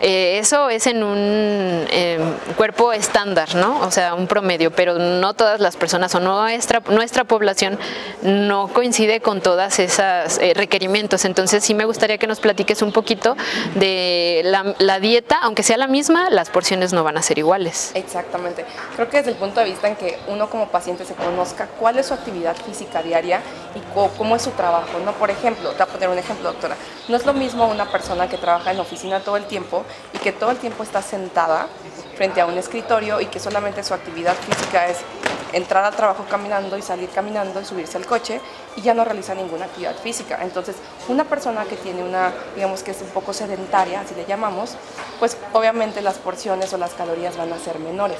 eh, 0.00 0.38
eso 0.38 0.68
es 0.70 0.86
en 0.86 1.02
un 1.02 1.86
em, 1.90 2.20
cuerpo 2.56 2.92
estándar, 2.92 3.54
¿no? 3.54 3.80
O 3.80 3.90
sea, 3.90 4.14
un 4.14 4.26
promedio, 4.26 4.70
pero 4.70 4.98
no 4.98 5.34
todas 5.34 5.60
las 5.60 5.76
personas 5.76 6.14
o 6.14 6.20
nuestra, 6.20 6.82
nuestra 6.88 7.24
población 7.24 7.78
no 8.22 8.68
coincide 8.68 9.20
con 9.20 9.40
todas 9.40 9.78
esas 9.78 10.38
eh, 10.38 10.52
requerimientos. 10.54 11.24
Entonces 11.24 11.64
sí 11.64 11.74
me 11.74 11.84
gustaría 11.84 12.18
que 12.18 12.26
nos 12.26 12.40
platiques 12.40 12.82
un 12.82 12.92
poquito 12.92 13.36
de 13.74 14.42
la, 14.44 14.98
dieta, 14.98 15.38
aunque 15.42 15.62
sea 15.62 15.76
la 15.76 15.86
misma, 15.86 16.30
las 16.30 16.50
porciones 16.50 16.92
no 16.92 17.04
van 17.04 17.18
a 17.18 17.22
ser 17.22 17.38
iguales. 17.38 17.92
Exactamente. 17.94 18.64
Creo 18.96 19.08
que 19.08 19.18
desde 19.18 19.32
el 19.32 19.36
punto 19.36 19.60
de 19.60 19.66
vista 19.66 19.88
en 19.88 19.96
que 19.96 20.18
uno 20.28 20.48
como 20.48 20.68
paciente 20.68 21.04
se 21.04 21.14
conozca 21.14 21.68
cuál 21.78 21.98
es 21.98 22.06
su 22.06 22.14
actividad 22.14 22.56
física 22.56 23.02
diaria 23.02 23.40
y 23.74 23.80
cómo 24.16 24.36
es 24.36 24.42
su 24.42 24.50
trabajo, 24.50 24.98
¿no? 25.04 25.12
Por 25.12 25.30
ejemplo, 25.30 25.70
te 25.70 25.76
voy 25.76 25.88
a 25.88 25.92
poner 25.92 26.08
un 26.08 26.18
ejemplo, 26.18 26.52
doctora. 26.52 26.76
No 27.08 27.16
es 27.16 27.26
lo 27.26 27.32
mismo 27.32 27.66
una 27.66 27.90
persona 27.90 28.28
que 28.28 28.38
trabaja 28.38 28.70
en 28.70 28.80
oficina 28.80 29.20
todo 29.20 29.36
el 29.36 29.44
tiempo 29.44 29.84
y 30.12 30.18
que 30.18 30.32
todo 30.32 30.50
el 30.50 30.58
tiempo 30.58 30.82
está 30.82 31.02
sentada 31.02 31.66
frente 32.16 32.40
a 32.40 32.46
un 32.46 32.56
escritorio 32.56 33.20
y 33.20 33.26
que 33.26 33.40
solamente 33.40 33.82
su 33.82 33.94
actividad 33.94 34.34
física 34.34 34.88
es 34.88 34.98
entrar 35.52 35.84
al 35.84 35.94
trabajo 35.94 36.24
caminando 36.28 36.76
y 36.76 36.82
salir 36.82 37.08
caminando 37.10 37.60
y 37.60 37.64
subirse 37.64 37.96
al 37.96 38.06
coche 38.06 38.40
y 38.76 38.82
ya 38.82 38.92
no 38.92 39.04
realiza 39.04 39.34
ninguna 39.34 39.66
actividad 39.66 39.96
física. 39.96 40.38
Entonces, 40.42 40.76
una 41.08 41.24
persona 41.24 41.64
que 41.64 41.76
tiene 41.76 42.02
una, 42.02 42.32
digamos 42.54 42.82
que 42.82 42.90
es 42.90 43.00
un 43.02 43.08
poco 43.08 43.32
sedentaria, 43.32 44.00
así 44.00 44.14
le 44.14 44.24
llamamos, 44.24 44.76
pues 45.18 45.36
obviamente 45.52 46.02
las 46.02 46.18
porciones 46.18 46.72
o 46.72 46.78
las 46.78 46.94
calorías 46.94 47.36
van 47.36 47.52
a 47.52 47.58
ser 47.58 47.78
menores. 47.78 48.18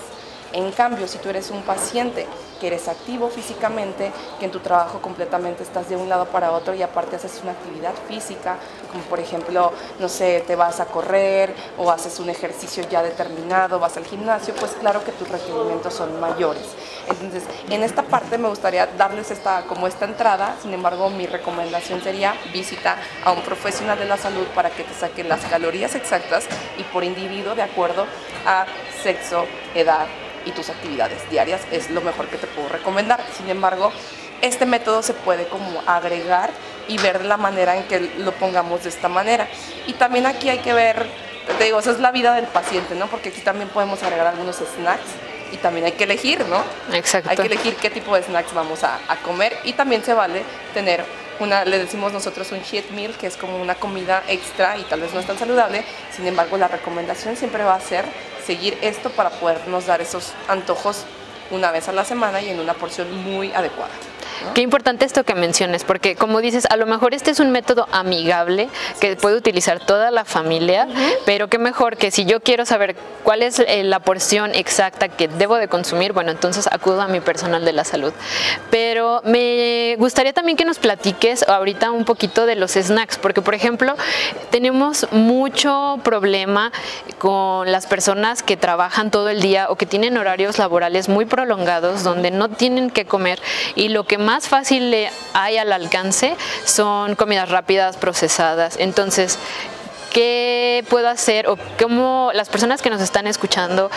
En 0.52 0.70
cambio, 0.70 1.08
si 1.08 1.18
tú 1.18 1.30
eres 1.30 1.50
un 1.50 1.62
paciente 1.62 2.28
que 2.60 2.68
eres 2.68 2.86
activo 2.86 3.28
físicamente, 3.28 4.12
que 4.38 4.44
en 4.44 4.52
tu 4.52 4.60
trabajo 4.60 5.02
completamente 5.02 5.64
estás 5.64 5.88
de 5.88 5.96
un 5.96 6.08
lado 6.08 6.26
para 6.26 6.52
otro 6.52 6.74
y 6.74 6.82
aparte 6.82 7.16
haces 7.16 7.40
una 7.42 7.50
actividad 7.50 7.92
física, 8.06 8.58
por 9.02 9.20
ejemplo, 9.20 9.72
no 9.98 10.08
sé, 10.08 10.42
te 10.46 10.56
vas 10.56 10.80
a 10.80 10.86
correr 10.86 11.54
o 11.78 11.90
haces 11.90 12.18
un 12.20 12.30
ejercicio 12.30 12.84
ya 12.88 13.02
determinado, 13.02 13.78
vas 13.78 13.96
al 13.96 14.04
gimnasio, 14.04 14.54
pues 14.54 14.72
claro 14.72 15.04
que 15.04 15.12
tus 15.12 15.28
requerimientos 15.28 15.94
son 15.94 16.20
mayores. 16.20 16.64
Entonces, 17.08 17.44
en 17.68 17.82
esta 17.82 18.02
parte 18.02 18.38
me 18.38 18.48
gustaría 18.48 18.86
darles 18.86 19.30
esta, 19.30 19.62
como 19.62 19.86
esta 19.86 20.04
entrada, 20.04 20.56
sin 20.62 20.72
embargo, 20.72 21.10
mi 21.10 21.26
recomendación 21.26 22.02
sería 22.02 22.34
visita 22.52 22.96
a 23.24 23.32
un 23.32 23.42
profesional 23.42 23.98
de 23.98 24.06
la 24.06 24.16
salud 24.16 24.46
para 24.54 24.70
que 24.70 24.84
te 24.84 24.94
saque 24.94 25.24
las 25.24 25.44
calorías 25.44 25.94
exactas 25.94 26.44
y 26.78 26.82
por 26.84 27.04
individuo 27.04 27.54
de 27.54 27.62
acuerdo 27.62 28.06
a 28.46 28.66
sexo, 29.02 29.46
edad, 29.74 30.06
y 30.46 30.50
tus 30.52 30.68
actividades 30.68 31.28
diarias 31.30 31.62
es 31.70 31.90
lo 31.90 32.00
mejor 32.00 32.26
que 32.28 32.36
te 32.36 32.46
puedo 32.46 32.68
recomendar. 32.68 33.20
Sin 33.36 33.48
embargo, 33.48 33.92
este 34.42 34.66
método 34.66 35.02
se 35.02 35.14
puede 35.14 35.46
como 35.46 35.82
agregar 35.86 36.50
y 36.88 36.98
ver 36.98 37.24
la 37.24 37.36
manera 37.36 37.76
en 37.76 37.84
que 37.84 38.00
lo 38.18 38.32
pongamos 38.32 38.82
de 38.82 38.90
esta 38.90 39.08
manera. 39.08 39.48
Y 39.86 39.94
también 39.94 40.26
aquí 40.26 40.48
hay 40.48 40.58
que 40.58 40.72
ver, 40.72 41.06
te 41.58 41.64
digo, 41.64 41.78
esa 41.78 41.92
es 41.92 42.00
la 42.00 42.10
vida 42.10 42.34
del 42.34 42.46
paciente, 42.46 42.94
¿no? 42.94 43.06
Porque 43.06 43.30
aquí 43.30 43.40
también 43.40 43.68
podemos 43.68 44.02
agregar 44.02 44.26
algunos 44.26 44.56
snacks 44.56 45.02
y 45.52 45.56
también 45.58 45.86
hay 45.86 45.92
que 45.92 46.04
elegir, 46.04 46.44
¿no? 46.46 46.62
Exacto. 46.94 47.30
Hay 47.30 47.36
que 47.36 47.46
elegir 47.46 47.76
qué 47.76 47.90
tipo 47.90 48.14
de 48.14 48.22
snacks 48.22 48.52
vamos 48.52 48.82
a, 48.84 48.98
a 49.08 49.16
comer 49.16 49.56
y 49.64 49.72
también 49.72 50.04
se 50.04 50.14
vale 50.14 50.42
tener 50.74 51.04
una, 51.40 51.64
le 51.64 51.78
decimos 51.78 52.12
nosotros 52.12 52.52
un 52.52 52.62
cheat 52.62 52.90
meal, 52.90 53.16
que 53.16 53.26
es 53.26 53.36
como 53.36 53.60
una 53.60 53.74
comida 53.74 54.22
extra 54.28 54.78
y 54.78 54.82
tal 54.82 55.00
vez 55.00 55.12
no 55.12 55.20
es 55.20 55.26
tan 55.26 55.38
saludable. 55.38 55.84
Sin 56.14 56.26
embargo, 56.26 56.56
la 56.56 56.68
recomendación 56.68 57.36
siempre 57.36 57.64
va 57.64 57.74
a 57.74 57.80
ser 57.80 58.04
seguir 58.46 58.78
esto 58.82 59.10
para 59.10 59.30
podernos 59.30 59.86
dar 59.86 60.00
esos 60.00 60.32
antojos 60.48 61.04
una 61.50 61.70
vez 61.72 61.88
a 61.88 61.92
la 61.92 62.04
semana 62.04 62.40
y 62.40 62.50
en 62.50 62.60
una 62.60 62.74
porción 62.74 63.12
muy 63.24 63.52
adecuada. 63.52 63.92
Qué 64.54 64.60
importante 64.60 65.04
esto 65.04 65.24
que 65.24 65.34
menciones, 65.34 65.84
porque 65.84 66.16
como 66.16 66.40
dices, 66.40 66.66
a 66.70 66.76
lo 66.76 66.86
mejor 66.86 67.14
este 67.14 67.30
es 67.30 67.40
un 67.40 67.50
método 67.50 67.88
amigable 67.92 68.68
que 69.00 69.16
puede 69.16 69.36
utilizar 69.36 69.80
toda 69.80 70.10
la 70.10 70.24
familia, 70.24 70.86
pero 71.24 71.48
qué 71.48 71.58
mejor 71.58 71.96
que 71.96 72.10
si 72.10 72.24
yo 72.24 72.40
quiero 72.40 72.66
saber 72.66 72.96
cuál 73.22 73.42
es 73.42 73.58
eh, 73.58 73.82
la 73.84 74.00
porción 74.00 74.54
exacta 74.54 75.08
que 75.08 75.28
debo 75.28 75.56
de 75.56 75.68
consumir, 75.68 76.12
bueno, 76.12 76.30
entonces 76.30 76.68
acudo 76.70 77.00
a 77.00 77.08
mi 77.08 77.20
personal 77.20 77.64
de 77.64 77.72
la 77.72 77.84
salud. 77.84 78.12
Pero 78.70 79.20
me 79.24 79.96
gustaría 79.98 80.32
también 80.32 80.56
que 80.56 80.64
nos 80.64 80.78
platiques 80.78 81.42
ahorita 81.48 81.90
un 81.90 82.04
poquito 82.04 82.46
de 82.46 82.54
los 82.56 82.72
snacks, 82.72 83.18
porque 83.18 83.42
por 83.42 83.54
ejemplo, 83.54 83.94
tenemos 84.50 85.06
mucho 85.12 85.98
problema 86.02 86.72
con 87.18 87.70
las 87.70 87.86
personas 87.86 88.42
que 88.42 88.56
trabajan 88.56 89.10
todo 89.10 89.28
el 89.28 89.40
día 89.40 89.66
o 89.68 89.76
que 89.76 89.86
tienen 89.86 90.16
horarios 90.16 90.58
laborales 90.58 91.08
muy 91.08 91.24
prolongados 91.24 92.02
donde 92.02 92.30
no 92.30 92.48
tienen 92.50 92.90
que 92.90 93.04
comer 93.06 93.40
y 93.74 93.88
lo 93.88 94.04
que 94.04 94.18
más 94.24 94.48
fácil 94.48 94.90
le 94.90 95.10
hay 95.32 95.58
al 95.58 95.72
alcance 95.72 96.36
son 96.64 97.14
comidas 97.14 97.48
rápidas, 97.48 97.96
procesadas. 97.96 98.76
Entonces, 98.78 99.38
¿qué 100.12 100.84
puedo 100.88 101.08
hacer 101.08 101.48
o 101.48 101.58
cómo 101.80 102.30
las 102.34 102.48
personas 102.48 102.82
que 102.82 102.90
nos 102.90 103.02
están 103.02 103.26
escuchando, 103.26 103.90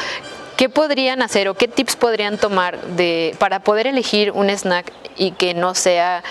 qué 0.58 0.70
podrían 0.70 1.22
hacer 1.22 1.48
o 1.48 1.54
qué 1.54 1.68
tips 1.68 1.96
podrían 1.96 2.38
tomar 2.38 2.82
de, 2.82 3.36
para 3.40 3.60
poder 3.60 3.88
elegir 3.88 4.32
un 4.32 4.50
snack 4.50 4.92
y 5.16 5.32
que 5.32 5.54
no 5.54 5.76
sea 5.76 6.24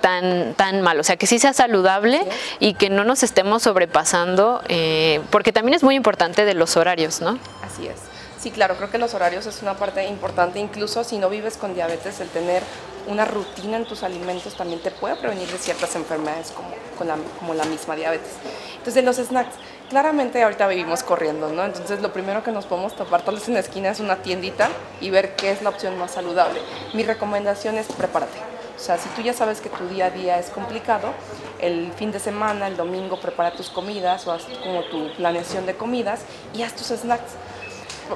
tan, 0.00 0.54
tan 0.54 0.80
malo, 0.80 1.02
o 1.02 1.04
sea, 1.04 1.16
que 1.16 1.26
sí 1.26 1.38
sea 1.38 1.52
saludable 1.52 2.26
y 2.58 2.74
que 2.74 2.88
no 2.88 3.04
nos 3.04 3.22
estemos 3.22 3.62
sobrepasando, 3.62 4.62
eh, 4.68 5.20
porque 5.30 5.52
también 5.52 5.74
es 5.74 5.82
muy 5.82 5.94
importante 5.94 6.44
de 6.44 6.54
los 6.54 6.76
horarios, 6.76 7.20
¿no? 7.20 7.38
Así 7.62 7.86
es. 7.86 7.96
Sí, 8.40 8.50
claro, 8.50 8.76
creo 8.76 8.90
que 8.90 8.96
los 8.96 9.12
horarios 9.12 9.44
es 9.44 9.60
una 9.60 9.74
parte 9.74 10.06
importante, 10.06 10.58
incluso 10.58 11.04
si 11.04 11.18
no 11.18 11.28
vives 11.28 11.58
con 11.58 11.74
diabetes, 11.74 12.20
el 12.20 12.28
tener 12.28 12.62
una 13.06 13.24
rutina 13.24 13.76
en 13.76 13.84
tus 13.84 14.02
alimentos 14.02 14.54
también 14.54 14.80
te 14.80 14.90
puede 14.90 15.16
prevenir 15.16 15.48
de 15.48 15.58
ciertas 15.58 15.94
enfermedades 15.96 16.52
como, 16.52 16.70
la, 17.04 17.16
como 17.38 17.54
la 17.54 17.64
misma 17.64 17.96
diabetes. 17.96 18.32
Entonces, 18.76 19.04
los 19.04 19.16
snacks, 19.16 19.54
claramente 19.88 20.42
ahorita 20.42 20.66
vivimos 20.68 21.02
corriendo, 21.02 21.48
¿no? 21.48 21.64
Entonces, 21.64 22.00
lo 22.00 22.12
primero 22.12 22.42
que 22.42 22.52
nos 22.52 22.66
podemos 22.66 22.94
tapar 22.96 23.22
tal 23.22 23.34
vez 23.36 23.48
en 23.48 23.54
la 23.54 23.60
esquina 23.60 23.90
es 23.90 24.00
una 24.00 24.16
tiendita 24.16 24.68
y 25.00 25.10
ver 25.10 25.36
qué 25.36 25.50
es 25.50 25.62
la 25.62 25.70
opción 25.70 25.98
más 25.98 26.12
saludable. 26.12 26.60
Mi 26.94 27.02
recomendación 27.02 27.76
es 27.76 27.86
prepárate. 27.88 28.38
O 28.80 28.82
sea, 28.82 28.96
si 28.96 29.10
tú 29.10 29.20
ya 29.20 29.34
sabes 29.34 29.60
que 29.60 29.68
tu 29.68 29.86
día 29.88 30.06
a 30.06 30.10
día 30.10 30.38
es 30.38 30.48
complicado, 30.48 31.12
el 31.60 31.92
fin 31.92 32.12
de 32.12 32.18
semana, 32.18 32.66
el 32.66 32.78
domingo, 32.78 33.20
prepara 33.20 33.52
tus 33.52 33.68
comidas 33.68 34.26
o 34.26 34.32
haz 34.32 34.44
como 34.62 34.82
tu 34.84 35.12
planeación 35.16 35.66
de 35.66 35.74
comidas 35.76 36.20
y 36.54 36.62
haz 36.62 36.74
tus 36.74 36.86
snacks 36.86 37.32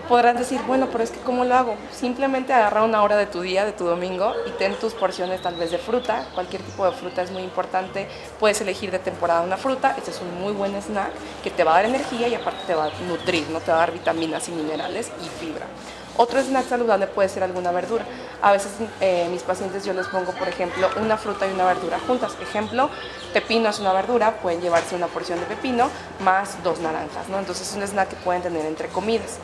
podrás 0.00 0.38
decir, 0.38 0.60
bueno, 0.66 0.88
pero 0.90 1.04
es 1.04 1.10
que 1.10 1.20
¿cómo 1.20 1.44
lo 1.44 1.54
hago? 1.54 1.76
Simplemente 1.92 2.52
agarra 2.52 2.82
una 2.82 3.02
hora 3.02 3.16
de 3.16 3.26
tu 3.26 3.40
día, 3.40 3.64
de 3.64 3.72
tu 3.72 3.84
domingo, 3.84 4.32
y 4.46 4.50
ten 4.52 4.74
tus 4.76 4.94
porciones 4.94 5.42
tal 5.42 5.54
vez 5.56 5.70
de 5.70 5.78
fruta. 5.78 6.26
Cualquier 6.34 6.62
tipo 6.62 6.84
de 6.84 6.92
fruta 6.92 7.22
es 7.22 7.30
muy 7.30 7.42
importante. 7.42 8.08
Puedes 8.38 8.60
elegir 8.60 8.90
de 8.90 8.98
temporada 8.98 9.40
una 9.40 9.56
fruta. 9.56 9.94
Este 9.96 10.10
es 10.10 10.20
un 10.20 10.40
muy 10.40 10.52
buen 10.52 10.74
snack 10.80 11.10
que 11.42 11.50
te 11.50 11.64
va 11.64 11.72
a 11.72 11.74
dar 11.76 11.84
energía 11.86 12.28
y 12.28 12.34
aparte 12.34 12.60
te 12.66 12.74
va 12.74 12.86
a 12.86 12.90
nutrir, 13.08 13.48
¿no? 13.50 13.60
Te 13.60 13.70
va 13.70 13.78
a 13.78 13.80
dar 13.80 13.92
vitaminas 13.92 14.48
y 14.48 14.52
minerales 14.52 15.10
y 15.24 15.28
fibra. 15.28 15.66
Otro 16.16 16.40
snack 16.40 16.68
saludable 16.68 17.08
puede 17.08 17.28
ser 17.28 17.42
alguna 17.42 17.72
verdura. 17.72 18.04
A 18.40 18.52
veces 18.52 18.70
eh, 19.00 19.26
mis 19.30 19.42
pacientes 19.42 19.84
yo 19.84 19.92
les 19.94 20.06
pongo, 20.06 20.32
por 20.32 20.48
ejemplo, 20.48 20.88
una 21.00 21.16
fruta 21.16 21.46
y 21.46 21.52
una 21.52 21.64
verdura 21.64 21.98
juntas. 22.06 22.36
Ejemplo, 22.40 22.88
pepino 23.32 23.68
es 23.68 23.80
una 23.80 23.92
verdura, 23.92 24.36
pueden 24.36 24.60
llevarse 24.60 24.94
una 24.94 25.08
porción 25.08 25.40
de 25.40 25.46
pepino 25.46 25.90
más 26.20 26.62
dos 26.62 26.78
naranjas, 26.78 27.28
¿no? 27.28 27.38
Entonces 27.40 27.68
es 27.68 27.74
un 27.74 27.82
snack 27.82 28.10
que 28.10 28.16
pueden 28.16 28.42
tener 28.42 28.64
entre 28.64 28.88
comidas. 28.88 29.38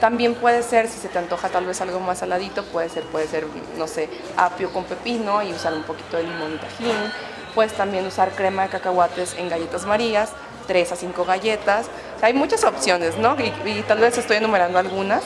También 0.00 0.34
puede 0.34 0.62
ser, 0.62 0.88
si 0.88 0.98
se 0.98 1.08
te 1.08 1.18
antoja 1.18 1.48
tal 1.48 1.66
vez 1.66 1.80
algo 1.80 2.00
más 2.00 2.18
saladito, 2.18 2.64
puede 2.64 2.88
ser, 2.88 3.04
puede 3.04 3.26
ser, 3.26 3.46
no 3.76 3.86
sé, 3.86 4.08
apio 4.36 4.72
con 4.72 4.84
pepino 4.84 5.42
y 5.42 5.52
usar 5.52 5.72
un 5.72 5.84
poquito 5.84 6.16
de 6.16 6.24
limón 6.24 6.54
y 6.54 6.58
tajín. 6.58 7.12
Puedes 7.54 7.72
también 7.72 8.06
usar 8.06 8.32
crema 8.32 8.64
de 8.64 8.68
cacahuates 8.68 9.34
en 9.38 9.48
galletas 9.48 9.86
marías, 9.86 10.30
3 10.66 10.92
a 10.92 10.96
5 10.96 11.24
galletas. 11.24 11.86
hay 12.20 12.32
muchas 12.32 12.64
opciones, 12.64 13.16
¿no? 13.18 13.36
y 13.38 13.82
tal 13.82 13.98
vez 13.98 14.18
estoy 14.18 14.38
enumerando 14.38 14.78
algunas. 14.78 15.22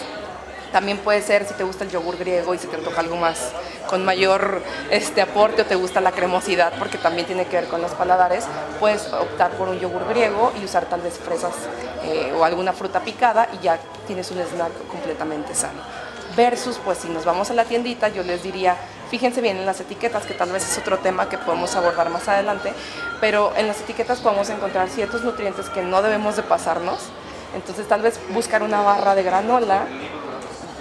También 0.72 0.98
puede 0.98 1.22
ser 1.22 1.46
si 1.46 1.54
te 1.54 1.64
gusta 1.64 1.84
el 1.84 1.90
yogur 1.90 2.18
griego 2.18 2.54
y 2.54 2.58
si 2.58 2.66
te 2.66 2.76
toca 2.76 3.00
algo 3.00 3.16
más 3.16 3.52
con 3.88 4.04
mayor 4.04 4.62
este, 4.90 5.22
aporte 5.22 5.62
o 5.62 5.64
te 5.64 5.74
gusta 5.74 6.00
la 6.00 6.12
cremosidad, 6.12 6.74
porque 6.78 6.98
también 6.98 7.26
tiene 7.26 7.46
que 7.46 7.56
ver 7.56 7.68
con 7.68 7.80
los 7.80 7.92
paladares, 7.92 8.44
puedes 8.78 9.10
optar 9.12 9.52
por 9.52 9.68
un 9.68 9.80
yogur 9.80 10.06
griego 10.08 10.52
y 10.60 10.64
usar 10.64 10.84
tal 10.86 11.00
vez 11.00 11.18
fresas 11.18 11.54
eh, 12.04 12.32
o 12.38 12.44
alguna 12.44 12.74
fruta 12.74 13.00
picada 13.00 13.48
y 13.58 13.64
ya 13.64 13.78
tienes 14.08 14.28
un 14.32 14.38
snack 14.40 14.72
completamente 14.88 15.54
sano. 15.54 15.80
Versus, 16.36 16.78
pues 16.84 16.98
si 16.98 17.08
nos 17.08 17.24
vamos 17.24 17.50
a 17.50 17.54
la 17.54 17.64
tiendita, 17.64 18.08
yo 18.08 18.24
les 18.24 18.42
diría, 18.42 18.76
fíjense 19.10 19.40
bien 19.40 19.56
en 19.58 19.66
las 19.66 19.80
etiquetas, 19.80 20.26
que 20.26 20.34
tal 20.34 20.50
vez 20.50 20.68
es 20.68 20.78
otro 20.78 20.98
tema 20.98 21.28
que 21.28 21.38
podemos 21.38 21.76
abordar 21.76 22.10
más 22.10 22.26
adelante, 22.28 22.72
pero 23.20 23.52
en 23.56 23.68
las 23.68 23.80
etiquetas 23.80 24.18
podemos 24.18 24.48
encontrar 24.50 24.88
ciertos 24.88 25.22
nutrientes 25.22 25.68
que 25.68 25.82
no 25.82 26.02
debemos 26.02 26.34
de 26.34 26.42
pasarnos. 26.42 26.98
Entonces 27.54 27.86
tal 27.86 28.02
vez 28.02 28.18
buscar 28.30 28.62
una 28.62 28.82
barra 28.82 29.14
de 29.14 29.22
granola 29.22 29.86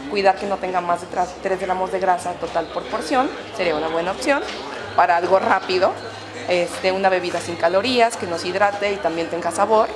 cuidar 0.09 0.35
que 0.35 0.45
no 0.45 0.57
tenga 0.57 0.81
más 0.81 1.01
de 1.01 1.07
3 1.43 1.59
gramos 1.59 1.91
de 1.91 1.99
grasa 1.99 2.31
total 2.33 2.65
por 2.67 2.83
porción, 2.83 3.29
sería 3.55 3.75
una 3.75 3.87
buena 3.89 4.11
opción 4.11 4.41
para 4.95 5.17
algo 5.17 5.37
rápido, 5.37 5.91
este, 6.47 6.91
una 6.91 7.09
bebida 7.09 7.39
sin 7.39 7.55
calorías 7.55 8.17
que 8.17 8.25
nos 8.25 8.45
hidrate 8.45 8.93
y 8.93 8.95
también 8.97 9.29
tenga 9.29 9.51
sabor. 9.51 9.89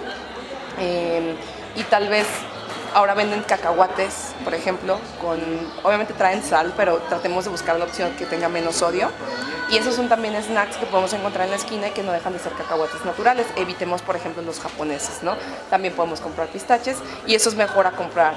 Em, 0.79 1.35
y 1.75 1.83
tal 1.83 2.09
vez 2.09 2.27
ahora 2.93 3.13
venden 3.13 3.43
cacahuates, 3.43 4.33
por 4.43 4.53
ejemplo, 4.53 4.99
con 5.21 5.39
obviamente 5.83 6.13
traen 6.13 6.43
sal, 6.43 6.73
pero 6.75 6.97
tratemos 7.09 7.45
de 7.45 7.51
buscar 7.51 7.77
la 7.77 7.85
opción 7.85 8.11
que 8.17 8.25
tenga 8.25 8.49
menos 8.49 8.75
sodio. 8.75 9.09
Y 9.69 9.77
esos 9.77 9.95
son 9.95 10.09
también 10.09 10.35
snacks 10.43 10.75
que 10.75 10.85
podemos 10.85 11.13
encontrar 11.13 11.45
en 11.45 11.51
la 11.51 11.55
esquina 11.55 11.87
y 11.87 11.91
que 11.91 12.03
no 12.03 12.11
dejan 12.11 12.33
de 12.33 12.39
ser 12.39 12.51
cacahuates 12.53 13.05
naturales. 13.05 13.47
Evitemos, 13.55 14.01
por 14.01 14.17
ejemplo, 14.17 14.43
los 14.43 14.59
japoneses, 14.59 15.23
¿no? 15.23 15.37
También 15.69 15.93
podemos 15.93 16.19
comprar 16.19 16.49
pistaches 16.49 16.97
y 17.25 17.35
eso 17.35 17.47
es 17.47 17.55
mejor 17.55 17.87
a 17.87 17.91
comprar 17.91 18.33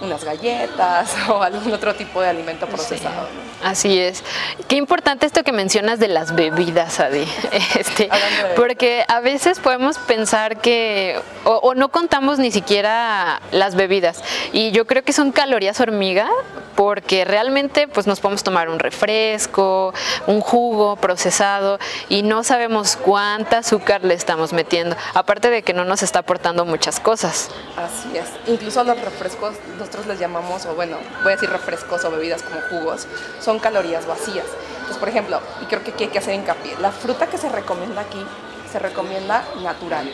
unas 0.00 0.24
galletas 0.24 1.14
o 1.28 1.42
algún 1.42 1.72
otro 1.72 1.94
tipo 1.94 2.20
de 2.20 2.28
alimento 2.28 2.66
procesado. 2.66 3.28
así 3.62 3.98
es. 3.98 4.22
Qué 4.68 4.76
importante 4.76 5.26
esto 5.26 5.42
que 5.42 5.52
mencionas 5.52 5.98
de 5.98 6.08
las 6.08 6.34
bebidas, 6.34 7.00
Adi. 7.00 7.26
Este, 7.76 8.08
porque 8.54 9.04
a 9.08 9.20
veces 9.20 9.60
podemos 9.60 9.98
pensar 9.98 10.58
que 10.58 11.20
o, 11.44 11.74
no 11.74 11.90
contamos 11.90 12.38
ni 12.38 12.50
siquiera 12.50 13.40
las 13.50 13.74
bebidas 13.74 14.22
y 14.52 14.70
yo 14.72 14.86
creo 14.86 15.02
que 15.04 15.12
son 15.12 15.32
calorías 15.32 15.80
hormiga 15.80 16.28
porque 16.74 17.24
realmente 17.24 17.88
pues 17.88 18.06
nos 18.06 18.20
podemos 18.20 18.42
tomar 18.42 18.68
un 18.68 18.78
refresco, 18.78 19.92
un 20.26 20.40
jugo 20.40 20.96
procesado 20.96 21.78
y 22.08 22.22
no 22.22 22.44
sabemos 22.44 22.96
cuánta 22.96 23.58
azúcar 23.58 24.04
le 24.04 24.14
estamos 24.14 24.52
metiendo, 24.52 24.96
aparte 25.14 25.50
de 25.50 25.62
que 25.62 25.72
no 25.72 25.84
nos 25.84 26.02
está 26.02 26.20
aportando 26.20 26.64
muchas 26.64 27.00
cosas. 27.00 27.50
Así 27.76 28.16
es. 28.16 28.26
Incluso 28.46 28.84
los 28.84 29.00
refrescos 29.00 29.54
nosotros 29.86 30.06
les 30.06 30.18
llamamos, 30.18 30.66
o 30.66 30.74
bueno, 30.74 30.98
voy 31.22 31.32
a 31.32 31.36
decir 31.36 31.50
refrescos 31.50 32.04
o 32.04 32.10
bebidas 32.10 32.42
como 32.42 32.60
jugos, 32.62 33.06
son 33.40 33.58
calorías 33.58 34.06
vacías. 34.06 34.46
Entonces, 34.74 34.98
por 34.98 35.08
ejemplo, 35.08 35.40
y 35.62 35.66
creo 35.66 35.82
que 35.82 35.92
aquí 35.92 36.04
hay 36.04 36.10
que 36.10 36.18
hacer 36.18 36.34
hincapié, 36.34 36.76
la 36.80 36.92
fruta 36.92 37.26
que 37.28 37.38
se 37.38 37.48
recomienda 37.48 38.02
aquí 38.02 38.24
se 38.70 38.78
recomienda 38.78 39.44
natural, 39.62 40.12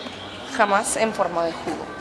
jamás 0.57 0.97
en 0.97 1.13
forma 1.13 1.45
de 1.45 1.53
jugo 1.53 1.93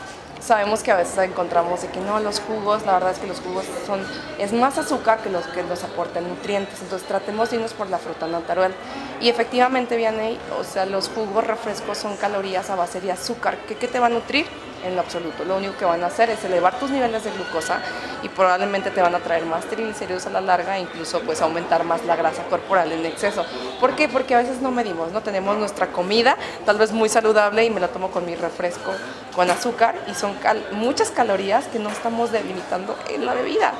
sabemos 0.42 0.82
que 0.82 0.90
a 0.90 0.96
veces 0.96 1.16
encontramos 1.18 1.82
de 1.82 1.88
que 1.88 2.00
no, 2.00 2.18
los 2.20 2.40
jugos, 2.40 2.84
la 2.84 2.94
verdad 2.94 3.12
es 3.12 3.18
que 3.18 3.26
los 3.26 3.40
jugos 3.40 3.64
son, 3.86 4.04
es 4.38 4.52
más 4.52 4.76
azúcar 4.76 5.20
que 5.22 5.30
los 5.30 5.46
que 5.46 5.62
nos 5.62 5.84
aportan 5.84 6.28
nutrientes, 6.28 6.80
entonces 6.82 7.06
tratemos 7.06 7.50
de 7.50 7.56
irnos 7.56 7.72
por 7.74 7.88
la 7.88 7.98
fruta 7.98 8.26
natural. 8.26 8.74
Y 9.20 9.28
efectivamente, 9.28 9.96
Vianney, 9.96 10.38
o 10.58 10.64
sea, 10.64 10.84
los 10.84 11.08
jugos 11.08 11.46
refrescos 11.46 11.98
son 11.98 12.16
calorías 12.16 12.70
a 12.70 12.76
base 12.76 13.00
de 13.00 13.12
azúcar, 13.12 13.56
¿qué, 13.68 13.76
qué 13.76 13.86
te 13.86 14.00
va 14.00 14.06
a 14.06 14.10
nutrir? 14.10 14.46
En 14.84 14.94
lo 14.94 15.00
absoluto. 15.00 15.44
Lo 15.44 15.56
único 15.56 15.76
que 15.76 15.84
van 15.84 16.02
a 16.02 16.06
hacer 16.06 16.30
es 16.30 16.44
elevar 16.44 16.78
tus 16.78 16.90
niveles 16.90 17.24
de 17.24 17.30
glucosa 17.30 17.80
y 18.22 18.28
probablemente 18.28 18.90
te 18.90 19.00
van 19.00 19.14
a 19.14 19.18
traer 19.18 19.44
más 19.44 19.64
triglicéridos 19.66 20.26
a 20.26 20.30
la 20.30 20.40
larga 20.40 20.78
e 20.78 20.82
incluso 20.82 21.20
pues 21.20 21.40
aumentar 21.42 21.84
más 21.84 22.04
la 22.04 22.16
grasa 22.16 22.42
corporal 22.44 22.92
en 22.92 23.04
exceso. 23.06 23.44
¿Por 23.80 23.94
qué? 23.94 24.08
Porque 24.08 24.34
a 24.34 24.38
veces 24.38 24.60
no 24.60 24.70
medimos, 24.70 25.12
no 25.12 25.22
tenemos 25.22 25.56
nuestra 25.56 25.88
comida, 25.88 26.36
tal 26.64 26.78
vez 26.78 26.92
muy 26.92 27.08
saludable 27.08 27.64
y 27.64 27.70
me 27.70 27.80
la 27.80 27.88
tomo 27.88 28.10
con 28.10 28.24
mi 28.24 28.34
refresco 28.34 28.92
con 29.34 29.50
azúcar 29.50 29.94
y 30.10 30.14
son 30.14 30.34
muchas 30.72 31.10
calorías 31.10 31.64
que 31.66 31.78
no 31.78 31.90
estamos 31.90 32.32
delimitando 32.32 32.96
en 33.08 33.24
la 33.26 33.34
bebida, 33.34 33.72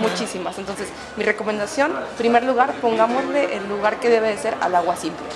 muchísimas. 0.00 0.58
Entonces, 0.58 0.88
mi 1.16 1.24
recomendación, 1.24 1.92
en 1.92 2.16
primer 2.16 2.44
lugar, 2.44 2.72
pongámosle 2.80 3.56
el 3.56 3.68
lugar 3.68 4.00
que 4.00 4.10
debe 4.10 4.28
de 4.28 4.38
ser 4.38 4.54
al 4.60 4.74
agua 4.74 4.96
simple. 4.96 5.26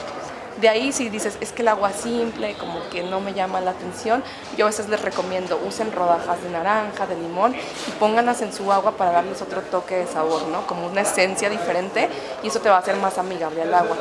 De 0.63 0.69
ahí 0.69 0.93
si 0.93 1.09
dices, 1.09 1.39
es 1.41 1.51
que 1.51 1.63
el 1.63 1.69
agua 1.69 1.91
simple 1.91 2.55
como 2.55 2.89
que 2.89 3.03
no 3.03 3.19
me 3.19 3.35
llama 3.35 3.61
la 3.61 3.73
atención, 3.73 4.23
yo 4.57 4.67
a 4.67 4.69
veces 4.69 4.89
les 4.89 5.03
recomiendo, 5.03 5.61
usen 5.67 5.91
rodajas 5.91 6.41
de 6.41 6.51
naranja, 6.51 7.05
de 7.09 7.17
limón 7.17 7.53
y 7.53 7.91
pónganlas 7.99 8.43
en 8.43 8.53
su 8.53 8.71
agua 8.71 8.93
para 8.93 9.11
darles 9.11 9.43
otro 9.43 9.61
toque 9.63 9.97
de 9.97 10.07
sabor, 10.07 10.47
¿no? 10.47 10.65
Como 10.69 10.87
una 10.87 11.01
esencia 11.01 11.51
diferente 11.51 12.09
y 12.45 12.47
eso 12.47 12.61
te 12.61 12.69
va 12.69 12.77
a 12.77 12.79
hacer 12.79 12.95
más 12.95 13.19
amigable 13.19 13.63
al 13.63 13.75
agua. 13.75 13.97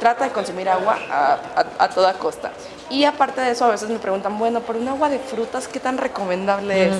Trata 0.00 0.24
de 0.24 0.30
consumir 0.30 0.70
agua 0.70 0.96
a 1.78 1.88
toda 1.90 2.14
costa. 2.14 2.50
Y 2.88 3.04
aparte 3.04 3.40
de 3.40 3.50
eso, 3.50 3.64
a 3.64 3.68
veces 3.68 3.88
me 3.88 3.98
preguntan, 3.98 4.38
bueno, 4.38 4.60
por 4.60 4.76
un 4.76 4.86
agua 4.88 5.08
de 5.08 5.18
frutas, 5.18 5.66
¿qué 5.66 5.80
tan 5.80 5.98
recomendable 5.98 6.88
es? 6.88 6.96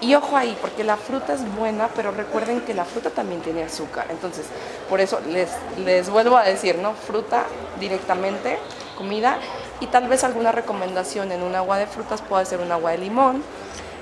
Y 0.00 0.14
ojo 0.16 0.36
ahí, 0.36 0.56
porque 0.60 0.82
la 0.82 0.96
fruta 0.96 1.34
es 1.34 1.54
buena, 1.54 1.88
pero 1.94 2.10
recuerden 2.10 2.60
que 2.62 2.74
la 2.74 2.84
fruta 2.84 3.10
también 3.10 3.40
tiene 3.40 3.62
azúcar. 3.62 4.06
Entonces, 4.10 4.46
por 4.88 5.00
eso 5.00 5.20
les, 5.28 5.48
les 5.84 6.10
vuelvo 6.10 6.36
a 6.36 6.42
decir, 6.42 6.78
¿no? 6.78 6.94
Fruta 6.94 7.44
directamente, 7.78 8.58
comida, 8.98 9.38
y 9.80 9.86
tal 9.86 10.08
vez 10.08 10.24
alguna 10.24 10.50
recomendación 10.50 11.30
en 11.30 11.42
un 11.42 11.54
agua 11.54 11.78
de 11.78 11.86
frutas 11.86 12.20
puede 12.20 12.44
ser 12.44 12.60
un 12.60 12.72
agua 12.72 12.90
de 12.90 12.98
limón, 12.98 13.44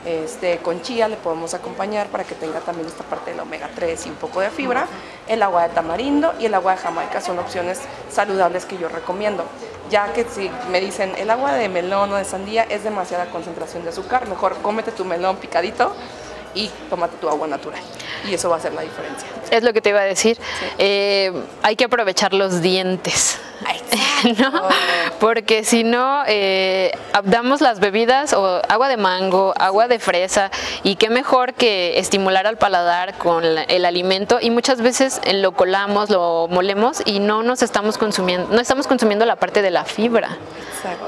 este, 0.05 0.59
con 0.59 0.81
chía 0.81 1.09
le 1.09 1.17
podemos 1.17 1.53
acompañar 1.53 2.07
para 2.07 2.25
que 2.25 2.35
tenga 2.35 2.61
también 2.61 2.89
esta 2.89 3.05
parte 3.05 3.33
del 3.33 3.41
omega 3.41 3.69
3 3.75 4.07
y 4.07 4.09
un 4.09 4.15
poco 4.15 4.41
de 4.41 4.51
fibra. 4.51 4.87
El 5.29 5.43
agua 5.43 5.69
de 5.69 5.75
tamarindo 5.75 6.33
y 6.41 6.47
el 6.47 6.55
agua 6.55 6.73
de 6.73 6.79
jamaica 6.79 7.21
son 7.21 7.39
opciones 7.39 7.81
saludables 8.11 8.65
que 8.65 8.79
yo 8.79 8.89
recomiendo. 8.89 9.45
Ya 9.91 10.13
que 10.13 10.25
si 10.25 10.51
me 10.71 10.81
dicen 10.81 11.13
el 11.17 11.31
agua 11.31 11.55
de 11.55 11.69
melón 11.69 12.13
o 12.13 12.17
de 12.17 12.25
sandía 12.25 12.63
es 12.63 12.85
demasiada 12.85 13.27
concentración 13.27 13.83
de 13.83 13.91
azúcar, 13.91 14.29
mejor 14.29 14.57
cómete 14.63 14.93
tu 14.93 15.05
melón 15.05 15.37
picadito 15.37 15.95
y 16.55 16.71
tómate 16.89 17.17
tu 17.17 17.29
agua 17.29 17.47
natural. 17.49 17.81
Y 18.29 18.35
eso 18.35 18.49
va 18.49 18.57
a 18.57 18.61
ser 18.61 18.73
la 18.73 18.83
diferencia. 18.83 19.29
Es 19.51 19.63
lo 19.63 19.73
que 19.73 19.81
te 19.81 19.91
iba 19.91 20.01
a 20.01 20.05
decir. 20.05 20.39
Eh, 20.79 21.33
hay 21.63 21.77
que 21.77 21.85
aprovechar 21.85 22.33
los 22.35 22.63
dientes. 22.63 23.39
¿no? 24.39 24.53
Porque 25.19 25.65
si 25.65 25.85
no, 25.85 26.23
eh, 26.27 26.93
damos 27.25 27.61
las 27.61 27.81
bebidas 27.81 28.33
o 28.33 28.61
agua 28.69 28.89
de 28.89 28.97
mango, 28.97 29.55
agua 29.59 29.89
de 29.89 29.99
fresa, 29.99 30.51
y 30.83 30.97
qué 30.97 31.11
mejor 31.11 31.55
que 31.55 31.99
estimular 31.99 32.47
al 32.47 32.57
paladar 32.57 33.15
con 33.19 33.45
el 33.45 33.85
alimento 33.85 34.39
y 34.41 34.51
muchas 34.51 34.81
veces 34.81 35.21
eh, 35.25 35.35
lo 35.35 35.53
colamos, 35.53 36.11
lo 36.11 36.49
molemos 36.49 37.03
y 37.05 37.19
no 37.19 37.43
nos 37.43 37.63
estamos 37.63 37.99
consumiendo, 37.99 38.49
no 38.51 38.61
estamos 38.61 38.87
consumiendo 38.87 39.25
la 39.27 39.37
parte 39.37 39.63
de 39.63 39.71
la 39.71 39.85
fibra, 39.85 40.37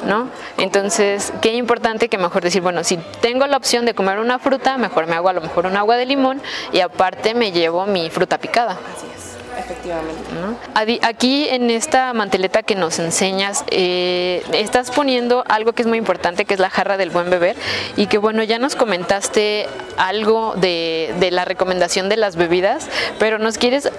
¿no? 0.04 0.28
Entonces, 0.58 1.32
qué 1.40 1.54
importante 1.54 2.08
que 2.08 2.18
mejor 2.18 2.42
decir, 2.42 2.62
bueno, 2.62 2.84
si 2.84 2.96
tengo 3.20 3.46
la 3.46 3.56
opción 3.56 3.84
de 3.84 3.94
comer 3.94 4.18
una 4.18 4.38
fruta, 4.38 4.78
mejor 4.78 5.06
me 5.06 5.16
hago 5.16 5.28
a 5.28 5.32
lo 5.32 5.40
mejor 5.40 5.66
un 5.66 5.76
agua 5.76 5.96
de 5.96 6.06
limón 6.06 6.42
y 6.72 6.80
aparte 6.80 7.34
me 7.34 7.52
llevo 7.52 7.86
mi 7.86 8.10
fruta 8.10 8.38
picada. 8.38 8.78
Efectivamente. 9.72 11.00
Aquí 11.02 11.48
en 11.48 11.70
esta 11.70 12.12
manteleta 12.12 12.62
que 12.62 12.74
nos 12.74 12.98
enseñas, 12.98 13.64
eh, 13.70 14.44
estás 14.52 14.90
poniendo 14.90 15.44
algo 15.48 15.72
que 15.72 15.82
es 15.82 15.88
muy 15.88 15.98
importante, 15.98 16.44
que 16.44 16.54
es 16.54 16.60
la 16.60 16.70
jarra 16.70 16.96
del 16.96 17.10
buen 17.10 17.30
beber, 17.30 17.56
y 17.96 18.06
que 18.06 18.18
bueno, 18.18 18.42
ya 18.42 18.58
nos 18.58 18.76
comentaste 18.76 19.66
algo 19.96 20.54
de, 20.56 21.14
de 21.18 21.30
la 21.30 21.44
recomendación 21.44 22.08
de 22.08 22.16
las 22.16 22.36
bebidas, 22.36 22.88
pero 23.18 23.38
nos 23.38 23.58
quieres 23.58 23.90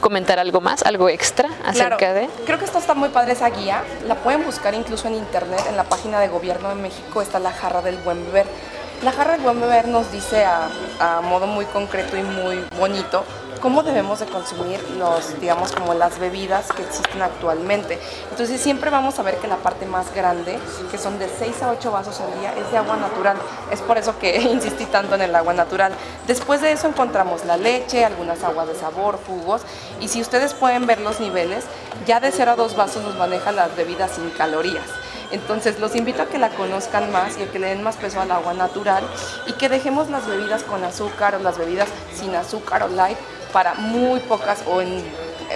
comentar 0.00 0.38
algo 0.38 0.60
más, 0.60 0.82
algo 0.84 1.08
extra 1.08 1.50
acerca 1.66 2.14
de... 2.14 2.28
Creo 2.46 2.58
que 2.58 2.64
esto 2.64 2.78
está 2.78 2.94
muy 2.94 3.08
padre 3.08 3.32
esa 3.32 3.50
guía, 3.50 3.82
la 4.06 4.14
pueden 4.14 4.44
buscar 4.44 4.74
incluso 4.74 5.08
en 5.08 5.14
internet, 5.14 5.60
en 5.68 5.76
la 5.76 5.84
página 5.84 6.20
de 6.20 6.28
Gobierno 6.28 6.68
de 6.68 6.76
México 6.76 7.20
está 7.20 7.40
la 7.40 7.50
jarra 7.50 7.82
del 7.82 7.96
buen 7.98 8.24
beber. 8.26 8.46
La 9.02 9.12
jarra 9.12 9.32
del 9.32 9.42
buen 9.42 9.60
beber 9.60 9.88
nos 9.88 10.10
dice 10.12 10.44
a, 10.44 10.68
a 11.00 11.20
modo 11.20 11.46
muy 11.46 11.64
concreto 11.66 12.16
y 12.16 12.22
muy 12.22 12.64
bonito 12.78 13.24
cómo 13.60 13.82
debemos 13.82 14.20
de 14.20 14.26
consumir 14.26 14.80
los, 14.98 15.40
digamos, 15.40 15.72
como 15.72 15.94
las 15.94 16.18
bebidas 16.18 16.70
que 16.72 16.82
existen 16.82 17.22
actualmente. 17.22 17.98
Entonces 18.30 18.60
siempre 18.60 18.90
vamos 18.90 19.18
a 19.18 19.22
ver 19.22 19.36
que 19.38 19.48
la 19.48 19.56
parte 19.56 19.86
más 19.86 20.14
grande, 20.14 20.58
que 20.90 20.98
son 20.98 21.18
de 21.18 21.28
6 21.28 21.62
a 21.62 21.70
8 21.70 21.90
vasos 21.90 22.20
al 22.20 22.38
día, 22.40 22.54
es 22.56 22.70
de 22.70 22.78
agua 22.78 22.96
natural. 22.96 23.36
Es 23.70 23.80
por 23.80 23.98
eso 23.98 24.18
que 24.18 24.36
insistí 24.42 24.86
tanto 24.86 25.14
en 25.14 25.22
el 25.22 25.34
agua 25.34 25.54
natural. 25.54 25.92
Después 26.26 26.60
de 26.60 26.72
eso 26.72 26.88
encontramos 26.88 27.44
la 27.44 27.56
leche, 27.56 28.04
algunas 28.04 28.42
aguas 28.44 28.68
de 28.68 28.74
sabor, 28.74 29.18
jugos, 29.26 29.62
y 30.00 30.08
si 30.08 30.20
ustedes 30.20 30.54
pueden 30.54 30.86
ver 30.86 31.00
los 31.00 31.20
niveles, 31.20 31.64
ya 32.06 32.20
de 32.20 32.32
0 32.32 32.52
a 32.52 32.56
2 32.56 32.76
vasos 32.76 33.02
nos 33.02 33.16
maneja 33.16 33.52
las 33.52 33.74
bebidas 33.76 34.12
sin 34.12 34.30
calorías. 34.30 34.86
Entonces 35.30 35.78
los 35.78 35.94
invito 35.94 36.22
a 36.22 36.26
que 36.26 36.38
la 36.38 36.50
conozcan 36.50 37.12
más 37.12 37.36
y 37.38 37.42
a 37.42 37.50
que 37.50 37.58
le 37.58 37.68
den 37.68 37.82
más 37.82 37.96
peso 37.96 38.20
al 38.20 38.30
agua 38.30 38.54
natural 38.54 39.04
y 39.46 39.52
que 39.52 39.68
dejemos 39.68 40.08
las 40.08 40.26
bebidas 40.26 40.62
con 40.62 40.82
azúcar 40.84 41.34
o 41.34 41.38
las 41.38 41.58
bebidas 41.58 41.88
sin 42.14 42.34
azúcar 42.34 42.82
o 42.82 42.88
light 42.88 43.18
para 43.52 43.74
muy 43.74 44.20
pocas 44.20 44.62
o 44.66 44.80
en 44.80 45.04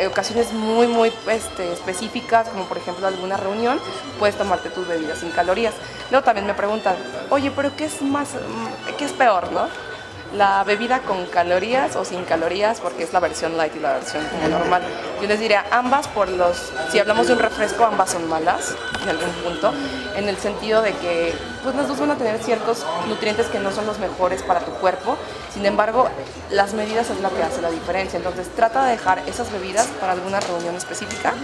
ocasiones 0.08 0.52
muy, 0.52 0.86
muy 0.86 1.12
este, 1.28 1.72
específicas, 1.72 2.48
como 2.48 2.64
por 2.64 2.78
ejemplo 2.78 3.06
alguna 3.06 3.36
reunión, 3.36 3.78
puedes 4.18 4.36
tomarte 4.36 4.70
tus 4.70 4.86
bebidas 4.88 5.18
sin 5.18 5.30
calorías. 5.30 5.74
Luego 6.10 6.24
también 6.24 6.46
me 6.46 6.54
preguntan, 6.54 6.96
oye, 7.30 7.50
pero 7.50 7.74
¿qué 7.76 7.84
es 7.84 8.00
más, 8.02 8.30
qué 8.96 9.04
es 9.04 9.12
peor, 9.12 9.52
no? 9.52 9.68
La 10.34 10.64
bebida 10.64 11.00
con 11.00 11.26
calorías 11.26 11.96
o 11.96 12.04
sin 12.04 12.24
calorías, 12.24 12.80
porque 12.80 13.02
es 13.04 13.12
la 13.12 13.20
versión 13.20 13.56
light 13.56 13.74
y 13.76 13.80
la 13.80 13.94
versión 13.94 14.24
normal. 14.50 14.82
Yo 15.20 15.28
les 15.28 15.40
diría, 15.40 15.64
ambas 15.70 16.08
por 16.08 16.28
los, 16.28 16.72
si 16.90 16.98
hablamos 16.98 17.26
de 17.26 17.34
un 17.34 17.38
refresco, 17.38 17.84
ambas 17.84 18.10
son 18.10 18.28
malas 18.28 18.74
en 19.02 19.08
algún 19.08 19.30
punto, 19.44 19.72
en 20.16 20.28
el 20.28 20.36
sentido 20.36 20.82
de 20.82 20.92
que 20.94 21.34
pues 21.62 21.74
las 21.74 21.88
dos 21.88 22.00
van 22.00 22.10
a 22.10 22.16
tener 22.16 22.42
ciertos 22.42 22.84
nutrientes 23.08 23.46
que 23.46 23.58
no 23.58 23.70
son 23.70 23.86
los 23.86 23.98
mejores 23.98 24.42
para 24.42 24.60
tu 24.60 24.72
cuerpo, 24.72 25.16
sin 25.52 25.66
embargo, 25.66 26.08
las 26.50 26.72
medidas 26.74 27.10
es 27.10 27.20
lo 27.20 27.34
que 27.34 27.42
hace 27.42 27.60
la 27.60 27.70
diferencia, 27.70 28.16
entonces 28.16 28.48
trata 28.54 28.84
de 28.84 28.92
dejar 28.92 29.22
esas 29.26 29.52
bebidas 29.52 29.86
para 30.00 30.12
alguna 30.12 30.40
reunión 30.40 30.74
específica 30.76 31.34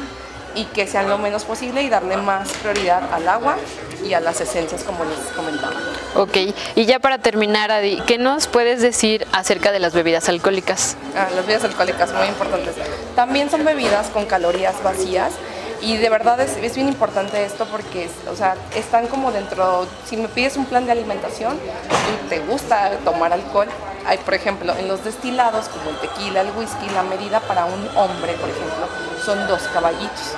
y 0.59 0.65
que 0.65 0.89
sean 0.89 1.09
lo 1.09 1.19
menos 1.19 1.45
posible 1.45 1.83
y 1.83 1.89
darle 1.89 2.17
más 2.17 2.49
prioridad 2.55 3.13
al 3.13 3.29
agua 3.29 3.57
y 4.05 4.13
a 4.13 4.21
las 4.21 4.41
esencias 4.41 4.83
como 4.83 5.05
les 5.05 5.19
comentaba. 5.37 5.75
Ok, 6.17 6.37
y 6.75 6.85
ya 6.85 6.99
para 6.99 7.19
terminar, 7.19 7.71
Adi, 7.71 8.01
¿qué 8.07 8.19
nos 8.19 8.49
puedes 8.49 8.83
decir 8.83 9.25
acerca 9.33 9.71
de 9.71 9.79
las 9.79 9.95
bebidas 9.95 10.29
alcohólicas? 10.29 10.97
Ah, 11.17 11.29
las 11.35 11.47
bebidas 11.47 11.65
alcohólicas, 11.65 12.13
muy 12.13 12.27
importantes. 12.27 12.75
También 13.15 13.51
son 13.51 13.65
bebidas 13.65 14.09
con 14.09 14.27
calorías 14.27 14.83
vacías 14.83 15.33
y 15.81 15.97
de 15.97 16.09
verdad 16.11 16.41
es, 16.41 16.57
es, 16.57 16.75
bien 16.75 16.89
importante 16.89 17.45
esto 17.45 17.67
porque, 17.67 18.11
o 18.31 18.37
sea, 18.37 18.57
están 18.75 19.07
como 19.07 19.33
dentro, 19.33 19.87
si 20.07 20.17
me 20.17 20.29
pides 20.29 20.57
un 20.57 20.67
plan 20.67 20.87
de 20.87 20.93
alimentación 20.93 21.57
y 21.57 22.29
te 22.29 22.41
gusta 22.41 22.91
tomar 23.05 23.33
alcohol, 23.33 23.69
hay, 24.07 24.19
por 24.19 24.35
ejemplo, 24.35 24.75
en 24.77 24.89
los 24.89 25.05
destilados 25.05 25.69
como 25.69 25.91
el 25.91 25.97
tequila, 25.99 26.41
el 26.41 26.51
whisky, 26.57 26.89
la 26.95 27.03
medida 27.03 27.41
para 27.41 27.65
un 27.67 27.89
hombre, 27.97 28.33
por 28.35 28.49
ejemplo, 28.49 28.89
son 29.25 29.47
dos 29.47 29.63
caballitos 29.73 30.37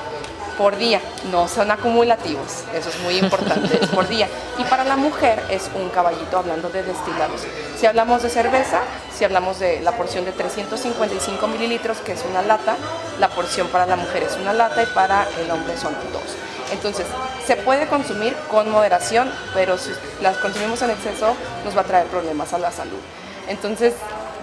por 0.61 0.77
día, 0.77 1.01
no 1.33 1.49
son 1.49 1.71
acumulativos, 1.71 2.65
eso 2.75 2.91
es 2.91 3.01
muy 3.01 3.17
importante, 3.17 3.79
es 3.83 3.89
por 3.89 4.07
día. 4.07 4.29
Y 4.59 4.65
para 4.65 4.85
la 4.85 4.95
mujer 4.95 5.43
es 5.49 5.71
un 5.75 5.89
caballito 5.89 6.37
hablando 6.37 6.69
de 6.69 6.83
destilados. 6.83 7.41
Si 7.79 7.87
hablamos 7.87 8.23
de 8.23 8.29
cerveza, 8.29 8.83
si 9.11 9.25
hablamos 9.25 9.59
de 9.59 9.81
la 9.81 9.93
porción 9.93 10.27
de 10.27 10.33
355 10.33 11.47
mililitros, 11.47 11.97
que 12.01 12.13
es 12.13 12.23
una 12.29 12.43
lata, 12.43 12.77
la 13.19 13.31
porción 13.31 13.69
para 13.69 13.87
la 13.87 13.97
mujer 13.97 14.23
es 14.23 14.37
una 14.37 14.53
lata 14.53 14.83
y 14.83 14.87
para 14.95 15.27
el 15.43 15.51
hombre 15.51 15.79
son 15.79 15.95
dos. 16.13 16.37
Entonces, 16.73 17.07
se 17.47 17.57
puede 17.57 17.87
consumir 17.87 18.37
con 18.51 18.71
moderación, 18.71 19.33
pero 19.55 19.79
si 19.79 19.93
las 20.21 20.37
consumimos 20.37 20.83
en 20.83 20.91
exceso 20.91 21.35
nos 21.65 21.75
va 21.75 21.81
a 21.81 21.85
traer 21.85 22.07
problemas 22.09 22.53
a 22.53 22.59
la 22.59 22.71
salud. 22.71 23.01
Entonces, 23.49 23.95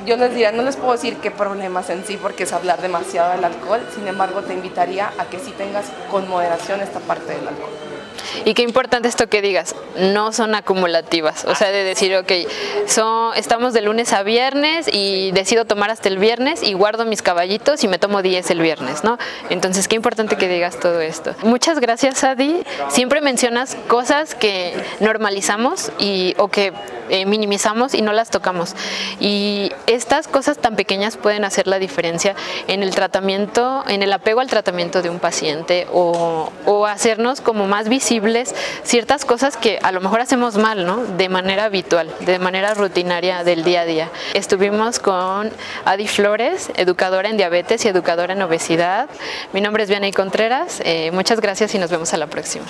yo 0.06 0.18
les 0.18 0.32
diría, 0.32 0.52
no 0.52 0.64
les 0.64 0.76
puedo 0.76 0.94
decir 0.94 1.18
qué 1.18 1.32
problemas 1.32 1.90
en 1.90 2.06
sí 2.06 2.18
porque 2.22 2.44
es 2.44 2.54
hablar 2.54 2.82
demasiado 2.82 3.32
del 3.32 3.44
alcohol, 3.44 3.82
sin 3.94 4.08
embargo 4.08 4.42
te 4.42 4.54
invitaría 4.54 5.12
a 5.18 5.26
que 5.26 5.40
sí 5.40 5.52
tengas 5.52 5.86
con 6.10 6.28
moderación 6.30 6.82
esta 6.82 7.00
parte 7.00 7.34
del 7.34 7.48
alcohol. 7.48 7.97
Y 8.46 8.54
qué 8.54 8.64
importante 8.64 9.08
esto 9.08 9.28
que 9.28 9.42
digas, 9.42 9.76
no 9.98 10.32
son 10.32 10.56
acumulativas, 10.56 11.46
o 11.46 11.56
sea, 11.56 11.72
de 11.72 11.84
decir, 11.84 12.16
ok, 12.16 12.32
son, 12.88 13.36
estamos 13.36 13.74
de 13.74 13.82
lunes 13.82 14.14
a 14.14 14.24
viernes 14.24 14.90
y 14.92 15.32
decido 15.32 15.66
tomar 15.66 15.90
hasta 15.90 16.10
el 16.10 16.18
viernes 16.18 16.64
y 16.64 16.74
guardo 16.74 17.06
mis 17.06 17.22
caballitos 17.22 17.84
y 17.84 17.88
me 17.88 18.00
tomo 18.00 18.22
10 18.22 18.50
el 18.52 18.62
viernes, 18.62 19.04
¿no? 19.04 19.18
Entonces, 19.50 19.88
qué 19.88 19.96
importante 19.96 20.38
que 20.38 20.48
digas 20.48 20.80
todo 20.80 21.02
esto. 21.02 21.36
Muchas 21.44 21.80
gracias, 21.80 22.24
Adi. 22.24 22.64
Siempre 22.90 23.22
mencionas 23.22 23.78
cosas 23.88 24.36
que 24.36 24.74
normalizamos 25.00 25.92
y, 25.98 26.36
o 26.38 26.50
que 26.50 26.74
eh, 27.10 27.26
minimizamos 27.26 27.94
y 27.94 28.02
no 28.02 28.12
las 28.12 28.30
tocamos. 28.30 28.76
Y 29.20 29.72
estas 29.86 30.28
cosas 30.28 30.58
tan 30.58 30.76
pequeñas 30.76 31.18
pueden 31.18 31.46
hacer 31.46 31.68
la 31.68 31.80
diferencia 31.80 32.36
en 32.68 32.84
el 32.84 32.94
tratamiento, 32.94 33.84
en 33.88 34.04
el 34.04 34.12
apego 34.12 34.42
al 34.42 34.48
tratamiento 34.48 35.02
de 35.02 35.10
un 35.10 35.20
paciente 35.20 35.88
o, 35.94 36.52
o 36.66 36.86
hacernos 36.86 37.42
como 37.42 37.68
más 37.68 37.88
visibles 37.88 38.17
ciertas 38.84 39.26
cosas 39.26 39.58
que 39.58 39.80
a 39.82 39.92
lo 39.92 40.02
mejor 40.02 40.22
hacemos 40.22 40.58
mal, 40.58 40.86
¿no? 40.86 41.04
De 41.04 41.30
manera 41.30 41.66
habitual, 41.66 42.10
de 42.22 42.40
manera 42.40 42.74
rutinaria 42.74 43.44
del 43.44 43.64
día 43.64 43.82
a 43.82 43.86
día. 43.86 44.10
Estuvimos 44.34 45.00
con 45.00 45.52
Adi 45.86 46.08
Flores, 46.08 46.72
educadora 46.76 47.30
en 47.30 47.38
diabetes 47.38 47.86
y 47.86 47.88
educadora 47.88 48.34
en 48.34 48.42
obesidad. 48.42 49.10
Mi 49.54 49.62
nombre 49.62 49.84
es 49.84 49.90
Vianey 49.90 50.12
Contreras. 50.12 50.82
Eh, 50.84 51.12
muchas 51.12 51.42
gracias 51.42 51.74
y 51.76 51.80
nos 51.80 51.92
vemos 51.92 52.14
a 52.14 52.18
la 52.18 52.28
próxima. 52.28 52.66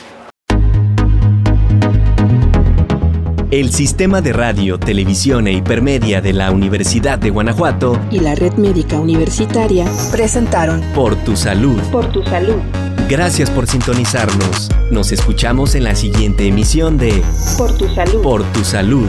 El 3.50 3.72
Sistema 3.72 4.20
de 4.20 4.34
Radio, 4.34 4.78
Televisión 4.78 5.48
e 5.48 5.54
Hipermedia 5.54 6.20
de 6.20 6.34
la 6.34 6.52
Universidad 6.52 7.18
de 7.18 7.30
Guanajuato 7.30 7.98
y 8.12 8.20
la 8.20 8.36
Red 8.36 8.56
Médica 8.56 9.00
Universitaria 9.00 9.86
presentaron 10.12 10.82
Por 10.94 11.16
tu 11.24 11.38
Salud. 11.38 11.82
Por 11.90 12.12
tu 12.12 12.22
Salud. 12.24 12.60
Gracias 13.10 13.50
por 13.50 13.68
sintonizarnos. 13.68 14.70
Nos 14.92 15.14
escuchamos 15.14 15.76
en 15.76 15.86
la 15.86 15.96
siguiente 15.96 16.46
emisión 16.46 16.98
de 16.98 17.24
Por 17.58 17.78
tu 17.78 17.88
Salud. 17.88 18.22
Por 18.22 18.44
tu 18.52 18.66
Salud. 18.66 19.08